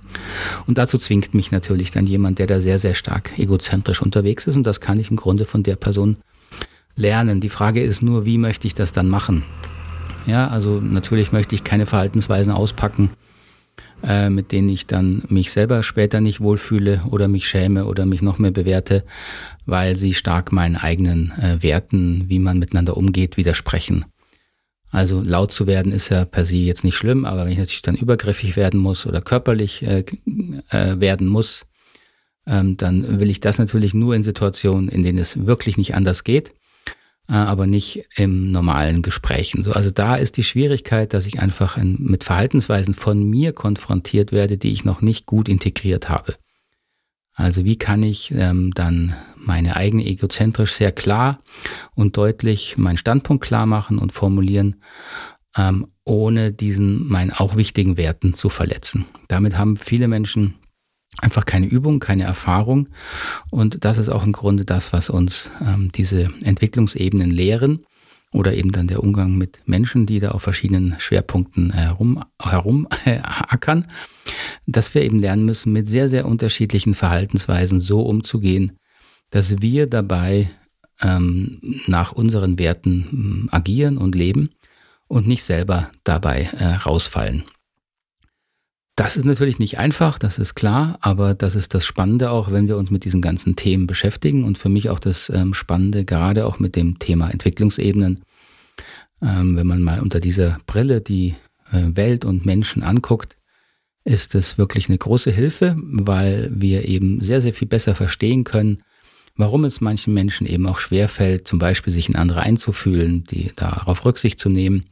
Und 0.66 0.76
dazu 0.76 0.99
zwingt 0.99 1.34
mich 1.34 1.52
natürlich 1.52 1.92
dann 1.92 2.08
jemand, 2.08 2.40
der 2.40 2.49
da 2.49 2.61
sehr, 2.61 2.80
sehr 2.80 2.94
stark 2.94 3.38
egozentrisch 3.38 4.02
unterwegs 4.02 4.49
ist. 4.49 4.56
Und 4.56 4.66
das 4.66 4.80
kann 4.80 4.99
ich 4.99 5.08
im 5.08 5.16
Grunde 5.16 5.44
von 5.44 5.62
der 5.62 5.76
Person 5.76 6.16
lernen. 6.96 7.40
Die 7.40 7.49
Frage 7.49 7.80
ist 7.80 8.02
nur, 8.02 8.26
wie 8.26 8.38
möchte 8.38 8.66
ich 8.66 8.75
das 8.75 8.90
dann 8.90 9.08
machen? 9.08 9.44
Ja, 10.26 10.49
also 10.49 10.80
natürlich 10.80 11.30
möchte 11.30 11.54
ich 11.54 11.62
keine 11.62 11.87
Verhaltensweisen 11.87 12.52
auspacken, 12.52 13.11
äh, 14.02 14.30
mit 14.30 14.52
denen 14.52 14.68
ich 14.68 14.87
dann 14.87 15.23
mich 15.28 15.52
selber 15.52 15.82
später 15.82 16.21
nicht 16.21 16.40
wohlfühle 16.40 17.02
oder 17.11 17.28
mich 17.28 17.49
schäme 17.49 17.87
oder 17.87 18.06
mich 18.06 18.23
noch 18.23 18.38
mehr 18.38 18.50
bewerte, 18.50 19.04
weil 19.66 19.97
sie 19.97 20.14
stark 20.14 20.52
meinen 20.52 20.76
eigenen 20.76 21.32
äh, 21.40 21.62
Werten, 21.62 22.28
wie 22.28 22.38
man 22.38 22.59
miteinander 22.59 22.97
umgeht, 22.97 23.37
widersprechen. 23.37 24.04
Also 24.90 25.23
laut 25.23 25.52
zu 25.52 25.66
werden 25.66 25.90
ist 25.90 26.11
ja 26.11 26.26
per 26.26 26.44
se 26.44 26.56
jetzt 26.56 26.85
nicht 26.85 26.97
schlimm, 26.97 27.25
aber 27.25 27.44
wenn 27.44 27.52
ich 27.52 27.59
natürlich 27.59 27.82
dann 27.82 27.97
übergriffig 27.97 28.56
werden 28.56 28.78
muss 28.78 29.06
oder 29.06 29.23
körperlich 29.23 29.82
äh, 29.82 30.04
äh, 30.68 31.00
werden 31.00 31.28
muss, 31.28 31.64
ähm, 32.47 32.76
dann 32.76 33.21
will 33.21 33.30
ich 33.30 33.40
das 33.40 33.59
natürlich 33.59 33.94
nur 33.94 34.14
in 34.14 34.23
Situationen, 34.23 34.88
in 34.88 35.02
denen 35.02 35.18
es 35.18 35.47
wirklich 35.47 35.78
nicht 35.78 35.94
anders 35.94 36.25
geht, 36.25 36.52
aber 37.28 37.66
nicht 37.66 38.04
im 38.16 38.50
normalen 38.50 39.02
Gesprächen. 39.02 39.64
So, 39.64 39.72
also 39.72 39.90
da 39.90 40.16
ist 40.16 40.36
die 40.36 40.44
Schwierigkeit, 40.44 41.14
dass 41.14 41.26
ich 41.26 41.40
einfach 41.40 41.76
in, 41.76 41.96
mit 41.98 42.24
Verhaltensweisen 42.24 42.94
von 42.94 43.22
mir 43.22 43.52
konfrontiert 43.52 44.32
werde, 44.32 44.58
die 44.58 44.72
ich 44.72 44.84
noch 44.84 45.00
nicht 45.00 45.26
gut 45.26 45.48
integriert 45.48 46.08
habe. 46.08 46.34
Also 47.34 47.64
wie 47.64 47.76
kann 47.76 48.02
ich 48.02 48.30
ähm, 48.32 48.72
dann 48.74 49.14
meine 49.36 49.76
eigene 49.76 50.04
egozentrisch 50.04 50.72
sehr 50.74 50.92
klar 50.92 51.40
und 51.94 52.16
deutlich 52.16 52.76
meinen 52.76 52.98
Standpunkt 52.98 53.44
klar 53.44 53.66
machen 53.66 53.98
und 53.98 54.12
formulieren, 54.12 54.82
ähm, 55.56 55.86
ohne 56.04 56.52
diesen 56.52 57.08
meinen 57.08 57.32
auch 57.32 57.56
wichtigen 57.56 57.96
Werten 57.96 58.34
zu 58.34 58.48
verletzen. 58.48 59.06
Damit 59.28 59.56
haben 59.56 59.76
viele 59.76 60.08
Menschen 60.08 60.54
einfach 61.19 61.45
keine 61.47 61.66
Übung, 61.66 62.00
keine 62.00 62.25
Erfahrung. 62.25 62.88
Und 63.50 63.85
das 63.85 63.99
ist 63.99 64.09
auch 64.09 64.25
im 64.25 64.33
Grunde 64.33 64.64
das, 64.64 64.92
was 64.92 65.11
uns 65.11 65.50
ähm, 65.61 65.90
diese 65.92 66.31
Entwicklungsebenen 66.45 67.31
lehren 67.31 67.85
oder 68.33 68.54
eben 68.54 68.73
dann 68.73 68.87
der 68.87 69.02
Umgang 69.02 69.37
mit 69.37 69.61
Menschen, 69.66 70.07
die 70.07 70.21
da 70.21 70.31
auf 70.31 70.42
verschiedenen 70.42 70.97
Schwerpunkten 70.99 71.73
herum, 71.73 72.25
herum 72.40 72.88
äh, 73.04 73.19
ackern, 73.19 73.87
dass 74.66 74.95
wir 74.95 75.02
eben 75.02 75.21
lernen 75.21 75.45
müssen, 75.45 75.73
mit 75.73 75.87
sehr, 75.87 76.09
sehr 76.09 76.26
unterschiedlichen 76.26 76.95
Verhaltensweisen 76.95 77.81
so 77.81 78.02
umzugehen, 78.02 78.78
dass 79.31 79.61
wir 79.61 79.87
dabei 79.87 80.50
ähm, 81.02 81.61
nach 81.87 82.12
unseren 82.12 82.59
Werten 82.59 83.09
ähm, 83.12 83.49
agieren 83.50 83.99
und 83.99 84.14
leben 84.14 84.50
und 85.09 85.26
nicht 85.26 85.45
selber 85.45 85.90
dabei 86.04 86.49
äh, 86.59 86.64
rausfallen. 86.64 87.45
Das 89.02 89.16
ist 89.16 89.25
natürlich 89.25 89.59
nicht 89.59 89.80
einfach, 89.80 90.16
das 90.16 90.38
ist 90.38 90.54
klar, 90.54 90.97
aber 91.00 91.35
das 91.35 91.56
ist 91.56 91.75
das 91.75 91.85
Spannende 91.85 92.30
auch, 92.30 92.52
wenn 92.52 92.68
wir 92.68 92.76
uns 92.76 92.92
mit 92.92 93.04
diesen 93.04 93.21
ganzen 93.21 93.56
Themen 93.56 93.88
beschäftigen 93.88 94.44
und 94.44 94.59
für 94.59 94.68
mich 94.68 94.90
auch 94.90 95.00
das 95.00 95.28
ähm, 95.28 95.54
Spannende, 95.54 96.04
gerade 96.04 96.47
auch 96.47 96.61
mit 96.61 96.76
dem 96.76 97.00
Thema 97.00 97.28
Entwicklungsebenen, 97.28 98.21
ähm, 99.21 99.56
wenn 99.56 99.66
man 99.66 99.82
mal 99.82 99.99
unter 99.99 100.21
dieser 100.21 100.61
Brille 100.68 101.00
die 101.00 101.35
äh, 101.73 101.97
Welt 101.97 102.25
und 102.25 102.47
Menschen 102.47 102.85
anguckt, 102.85 103.37
ist 104.04 104.37
es 104.37 104.56
wirklich 104.56 104.88
eine 104.88 104.99
große 104.99 105.32
Hilfe, 105.32 105.75
weil 105.76 106.49
wir 106.54 106.87
eben 106.87 107.21
sehr, 107.23 107.42
sehr 107.42 107.54
viel 107.54 107.66
besser 107.66 107.97
verstehen 107.97 108.44
können, 108.44 108.85
warum 109.35 109.64
es 109.64 109.80
manchen 109.80 110.14
Menschen 110.14 110.47
eben 110.47 110.68
auch 110.68 110.78
schwerfällt, 110.78 111.49
zum 111.49 111.59
Beispiel 111.59 111.92
sich 111.92 112.09
in 112.09 112.14
andere 112.14 112.42
einzufühlen, 112.42 113.25
die 113.25 113.50
darauf 113.56 114.04
Rücksicht 114.04 114.38
zu 114.38 114.49
nehmen. 114.49 114.85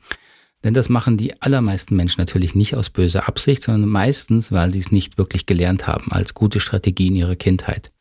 Denn 0.63 0.75
das 0.75 0.89
machen 0.89 1.17
die 1.17 1.41
allermeisten 1.41 1.97
Menschen 1.97 2.21
natürlich 2.21 2.55
nicht 2.55 2.75
aus 2.75 2.91
böser 2.91 3.29
Absicht, 3.29 3.63
sondern 3.63 3.89
meistens, 3.89 4.53
weil 4.53 4.73
sie 4.73 4.81
es 4.81 4.93
nicht 4.93 5.17
wirklich 5.17 5.47
gelernt 5.47 5.87
haben 5.87 6.13
als 6.13 6.35
gute 6.35 6.61
Strategie 6.61 7.07
in 7.07 7.17
ihrer 7.17 7.37
Kindheit. 7.37 7.93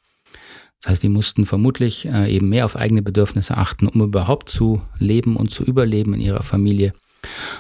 Das 0.82 0.92
heißt, 0.92 1.04
die 1.04 1.10
mussten 1.10 1.46
vermutlich 1.46 2.06
äh, 2.06 2.34
eben 2.34 2.50
mehr 2.50 2.66
auf 2.66 2.76
eigene 2.76 3.02
Bedürfnisse 3.02 3.58
achten, 3.58 3.88
um 3.88 4.02
überhaupt 4.02 4.50
zu 4.50 4.82
leben 4.98 5.36
und 5.36 5.52
zu 5.52 5.64
überleben 5.64 6.14
in 6.14 6.22
ihrer 6.22 6.44
Familie. 6.44 6.94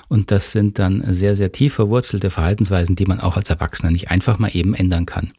Und 0.08 0.32
das 0.32 0.51
sind 0.51 0.79
dann 0.79 1.03
sehr, 1.13 1.36
sehr 1.36 1.51
tief 1.51 1.74
verwurzelte 1.74 2.29
Verhaltensweisen, 2.29 2.96
die 2.96 3.06
man 3.06 3.20
auch 3.20 3.36
als 3.36 3.50
Erwachsener 3.50 3.91
nicht 3.91 4.10
einfach 4.10 4.39
mal 4.39 4.51
eben 4.53 4.74
ändern 4.74 5.06
kann. 5.06 5.32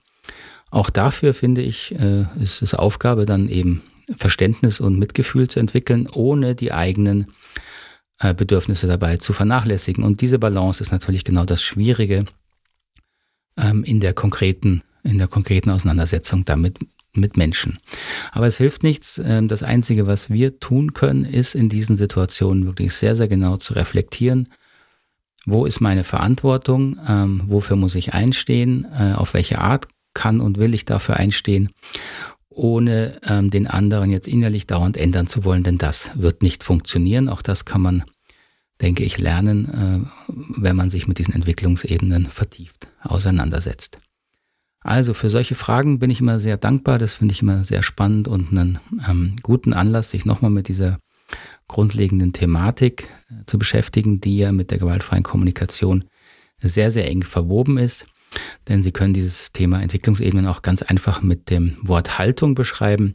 Auch 0.70 0.90
dafür 0.90 1.34
finde 1.34 1.62
ich, 1.62 1.94
äh, 1.98 2.26
ist 2.40 2.62
es 2.62 2.74
Aufgabe, 2.74 3.24
dann 3.24 3.48
eben 3.48 3.82
Verständnis 4.14 4.80
und 4.80 4.98
Mitgefühl 4.98 5.48
zu 5.48 5.58
entwickeln, 5.58 6.06
ohne 6.12 6.54
die 6.54 6.72
eigenen 6.72 7.28
Bedürfnisse 8.34 8.86
dabei 8.86 9.16
zu 9.16 9.32
vernachlässigen. 9.32 10.04
Und 10.04 10.20
diese 10.20 10.38
Balance 10.38 10.82
ist 10.82 10.92
natürlich 10.92 11.24
genau 11.24 11.44
das 11.44 11.62
Schwierige 11.62 12.24
ähm, 13.56 13.82
in 13.84 14.00
der 14.00 14.12
konkreten, 14.12 14.82
in 15.02 15.18
der 15.18 15.28
konkreten 15.28 15.70
Auseinandersetzung 15.70 16.44
damit 16.44 16.78
mit 17.12 17.36
Menschen. 17.36 17.78
Aber 18.32 18.46
es 18.46 18.58
hilft 18.58 18.82
nichts. 18.82 19.20
Ähm, 19.24 19.48
das 19.48 19.62
Einzige, 19.62 20.06
was 20.06 20.30
wir 20.30 20.60
tun 20.60 20.92
können, 20.92 21.24
ist 21.24 21.54
in 21.54 21.68
diesen 21.68 21.96
Situationen 21.96 22.66
wirklich 22.66 22.94
sehr, 22.94 23.16
sehr 23.16 23.28
genau 23.28 23.56
zu 23.56 23.74
reflektieren. 23.74 24.48
Wo 25.46 25.64
ist 25.64 25.80
meine 25.80 26.04
Verantwortung? 26.04 26.98
Ähm, 27.08 27.42
wofür 27.46 27.76
muss 27.76 27.94
ich 27.94 28.12
einstehen? 28.14 28.86
Äh, 28.98 29.14
auf 29.14 29.34
welche 29.34 29.60
Art 29.60 29.88
kann 30.14 30.40
und 30.40 30.58
will 30.58 30.74
ich 30.74 30.84
dafür 30.84 31.16
einstehen? 31.16 31.70
Ohne 32.50 33.20
ähm, 33.24 33.50
den 33.50 33.66
anderen 33.66 34.10
jetzt 34.10 34.28
innerlich 34.28 34.66
dauernd 34.66 34.96
ändern 34.96 35.26
zu 35.26 35.44
wollen, 35.44 35.62
denn 35.62 35.78
das 35.78 36.10
wird 36.14 36.42
nicht 36.42 36.64
funktionieren. 36.64 37.28
Auch 37.28 37.42
das 37.42 37.64
kann 37.64 37.80
man, 37.80 38.04
denke 38.80 39.04
ich, 39.04 39.18
lernen, 39.18 39.68
äh, 40.28 40.32
wenn 40.60 40.76
man 40.76 40.90
sich 40.90 41.08
mit 41.08 41.18
diesen 41.18 41.34
Entwicklungsebenen 41.34 42.26
vertieft 42.26 42.88
auseinandersetzt. 43.02 43.98
Also 44.82 45.14
für 45.14 45.30
solche 45.30 45.54
Fragen 45.54 45.98
bin 45.98 46.10
ich 46.10 46.20
immer 46.20 46.40
sehr 46.40 46.56
dankbar. 46.56 46.98
Das 46.98 47.14
finde 47.14 47.32
ich 47.32 47.42
immer 47.42 47.64
sehr 47.64 47.82
spannend 47.82 48.28
und 48.28 48.50
einen 48.50 48.78
ähm, 49.08 49.36
guten 49.42 49.72
Anlass, 49.72 50.10
sich 50.10 50.24
nochmal 50.24 50.50
mit 50.50 50.68
dieser 50.68 50.98
grundlegenden 51.68 52.32
Thematik 52.32 53.08
äh, 53.30 53.44
zu 53.46 53.58
beschäftigen, 53.58 54.20
die 54.20 54.38
ja 54.38 54.52
mit 54.52 54.70
der 54.70 54.78
gewaltfreien 54.78 55.22
Kommunikation 55.22 56.04
sehr, 56.62 56.90
sehr 56.90 57.08
eng 57.08 57.22
verwoben 57.22 57.78
ist. 57.78 58.06
Denn 58.68 58.82
Sie 58.82 58.92
können 58.92 59.14
dieses 59.14 59.52
Thema 59.52 59.80
Entwicklungsebenen 59.80 60.46
auch 60.46 60.62
ganz 60.62 60.82
einfach 60.82 61.22
mit 61.22 61.50
dem 61.50 61.76
Wort 61.82 62.18
Haltung 62.18 62.54
beschreiben. 62.54 63.14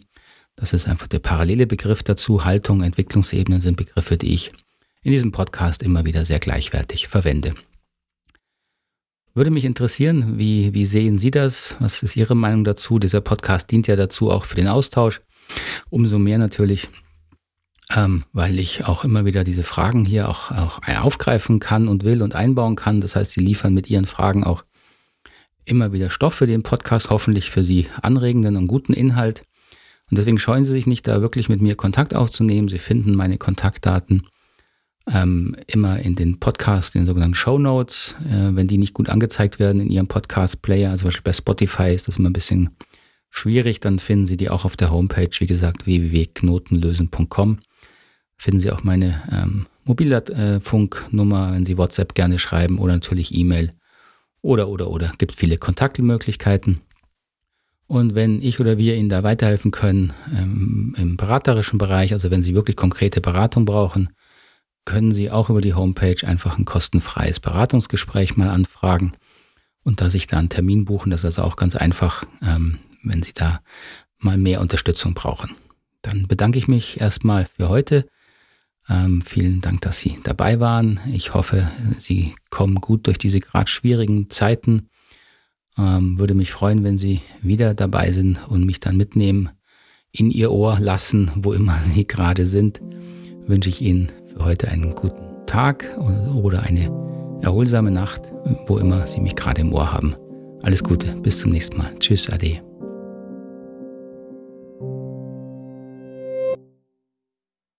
Das 0.55 0.73
ist 0.73 0.87
einfach 0.87 1.07
der 1.07 1.19
parallele 1.19 1.67
Begriff 1.67 2.03
dazu. 2.03 2.45
Haltung, 2.45 2.81
Entwicklungsebenen 2.81 3.61
sind 3.61 3.77
Begriffe, 3.77 4.17
die 4.17 4.33
ich 4.33 4.51
in 5.03 5.11
diesem 5.11 5.31
Podcast 5.31 5.83
immer 5.83 6.05
wieder 6.05 6.25
sehr 6.25 6.39
gleichwertig 6.39 7.07
verwende. 7.07 7.53
Würde 9.33 9.51
mich 9.51 9.65
interessieren, 9.65 10.37
wie, 10.37 10.73
wie 10.73 10.85
sehen 10.85 11.19
Sie 11.19 11.29
das? 11.29 11.75
Was 11.79 12.03
ist 12.03 12.15
Ihre 12.15 12.35
Meinung 12.35 12.63
dazu? 12.63 12.99
Dieser 12.99 13.19
Podcast 13.19 13.69
dient 13.69 13.85
ja 13.87 13.97
dazu 13.97 14.31
auch 14.31 14.45
für 14.45 14.55
den 14.55 14.69
Austausch. 14.69 15.19
Umso 15.89 16.17
mehr 16.19 16.37
natürlich, 16.37 16.87
ähm, 17.93 18.23
weil 18.31 18.57
ich 18.57 18.85
auch 18.85 19.03
immer 19.03 19.25
wieder 19.25 19.43
diese 19.43 19.63
Fragen 19.63 20.05
hier 20.05 20.29
auch, 20.29 20.51
auch 20.51 20.79
aufgreifen 20.87 21.59
kann 21.59 21.89
und 21.89 22.05
will 22.05 22.23
und 22.23 22.33
einbauen 22.33 22.77
kann. 22.77 23.01
Das 23.01 23.17
heißt, 23.17 23.33
Sie 23.33 23.41
liefern 23.41 23.73
mit 23.73 23.89
Ihren 23.89 24.05
Fragen 24.05 24.45
auch 24.45 24.63
immer 25.65 25.91
wieder 25.93 26.09
Stoff 26.09 26.35
für 26.35 26.47
den 26.47 26.63
Podcast, 26.63 27.09
hoffentlich 27.09 27.49
für 27.49 27.63
Sie 27.63 27.87
anregenden 28.01 28.55
und 28.55 28.67
guten 28.67 28.93
Inhalt. 28.93 29.43
Und 30.09 30.17
deswegen 30.17 30.39
scheuen 30.39 30.65
Sie 30.65 30.71
sich 30.71 30.87
nicht, 30.87 31.07
da 31.07 31.21
wirklich 31.21 31.49
mit 31.49 31.61
mir 31.61 31.75
Kontakt 31.75 32.13
aufzunehmen. 32.13 32.69
Sie 32.69 32.77
finden 32.77 33.15
meine 33.15 33.37
Kontaktdaten 33.37 34.27
ähm, 35.11 35.55
immer 35.67 35.99
in 35.99 36.15
den 36.15 36.39
Podcast, 36.39 36.95
in 36.95 37.01
den 37.01 37.07
sogenannten 37.07 37.35
Show 37.35 37.57
Notes. 37.57 38.15
Äh, 38.29 38.55
wenn 38.55 38.67
die 38.67 38.77
nicht 38.77 38.93
gut 38.93 39.09
angezeigt 39.09 39.59
werden 39.59 39.81
in 39.81 39.89
Ihrem 39.89 40.07
Podcast-Player, 40.07 40.91
also 40.91 41.01
zum 41.01 41.07
Beispiel 41.07 41.23
bei 41.23 41.33
Spotify 41.33 41.93
ist 41.93 42.07
das 42.07 42.17
immer 42.17 42.29
ein 42.29 42.33
bisschen 42.33 42.69
schwierig, 43.29 43.79
dann 43.79 43.99
finden 43.99 44.27
Sie 44.27 44.37
die 44.37 44.49
auch 44.49 44.65
auf 44.65 44.77
der 44.77 44.91
Homepage, 44.91 45.29
wie 45.39 45.47
gesagt, 45.47 45.85
www.knotenlösen.com. 45.85 47.59
Finden 48.37 48.59
Sie 48.59 48.71
auch 48.71 48.83
meine 48.83 49.21
ähm, 49.31 49.65
Mobilfunknummer, 49.85 51.53
wenn 51.53 51.65
Sie 51.65 51.77
WhatsApp 51.77 52.15
gerne 52.15 52.39
schreiben 52.39 52.79
oder 52.79 52.93
natürlich 52.93 53.35
E-Mail 53.35 53.73
oder, 54.45 54.69
oder, 54.69 54.89
oder. 54.89 55.11
Gibt 55.17 55.35
viele 55.35 55.57
Kontaktmöglichkeiten. 55.57 56.81
Und 57.87 58.15
wenn 58.15 58.41
ich 58.41 58.59
oder 58.59 58.77
wir 58.77 58.95
Ihnen 58.95 59.09
da 59.09 59.23
weiterhelfen 59.23 59.71
können 59.71 60.13
ähm, 60.31 60.95
im 60.97 61.17
beraterischen 61.17 61.77
Bereich, 61.77 62.13
also 62.13 62.31
wenn 62.31 62.41
Sie 62.41 62.55
wirklich 62.55 62.75
konkrete 62.75 63.21
Beratung 63.21 63.65
brauchen, 63.65 64.09
können 64.85 65.13
Sie 65.13 65.31
auch 65.31 65.49
über 65.49 65.61
die 65.61 65.73
Homepage 65.73 66.25
einfach 66.25 66.57
ein 66.57 66.65
kostenfreies 66.65 67.39
Beratungsgespräch 67.39 68.37
mal 68.37 68.49
anfragen 68.49 69.13
und 69.83 70.01
da 70.01 70.09
sich 70.09 70.27
da 70.27 70.37
einen 70.37 70.49
Termin 70.49 70.85
buchen. 70.85 71.09
Das 71.09 71.21
ist 71.21 71.25
also 71.25 71.43
auch 71.43 71.55
ganz 71.57 71.75
einfach, 71.75 72.23
ähm, 72.43 72.79
wenn 73.03 73.23
Sie 73.23 73.33
da 73.33 73.61
mal 74.19 74.37
mehr 74.37 74.61
Unterstützung 74.61 75.15
brauchen. 75.15 75.55
Dann 76.01 76.27
bedanke 76.27 76.59
ich 76.59 76.67
mich 76.67 77.01
erstmal 77.01 77.45
für 77.45 77.69
heute. 77.69 78.05
Ähm, 78.89 79.21
vielen 79.21 79.61
Dank, 79.61 79.81
dass 79.81 79.99
Sie 79.99 80.17
dabei 80.23 80.59
waren. 80.59 80.99
Ich 81.11 81.33
hoffe, 81.33 81.69
Sie 81.97 82.35
kommen 82.49 82.75
gut 82.75 83.07
durch 83.07 83.17
diese 83.17 83.39
gerade 83.39 83.69
schwierigen 83.69 84.29
Zeiten. 84.29 84.89
Ähm, 85.77 86.17
würde 86.19 86.35
mich 86.35 86.51
freuen, 86.51 86.83
wenn 86.83 86.97
Sie 86.97 87.21
wieder 87.41 87.73
dabei 87.73 88.11
sind 88.11 88.39
und 88.47 88.65
mich 88.65 88.79
dann 88.79 88.97
mitnehmen, 88.97 89.49
in 90.11 90.31
Ihr 90.31 90.51
Ohr 90.51 90.79
lassen, 90.79 91.31
wo 91.35 91.53
immer 91.53 91.77
Sie 91.93 92.07
gerade 92.07 92.45
sind. 92.45 92.81
Wünsche 93.47 93.69
ich 93.69 93.81
Ihnen 93.81 94.11
für 94.33 94.45
heute 94.45 94.69
einen 94.69 94.95
guten 94.95 95.45
Tag 95.45 95.85
oder 96.33 96.63
eine 96.63 96.91
erholsame 97.41 97.91
Nacht, 97.91 98.21
wo 98.67 98.77
immer 98.77 99.05
Sie 99.07 99.19
mich 99.19 99.35
gerade 99.35 99.61
im 99.61 99.73
Ohr 99.73 99.91
haben. 99.91 100.15
Alles 100.63 100.83
Gute, 100.83 101.15
bis 101.17 101.39
zum 101.39 101.51
nächsten 101.51 101.77
Mal. 101.77 101.93
Tschüss, 101.99 102.29
Ade. 102.29 102.64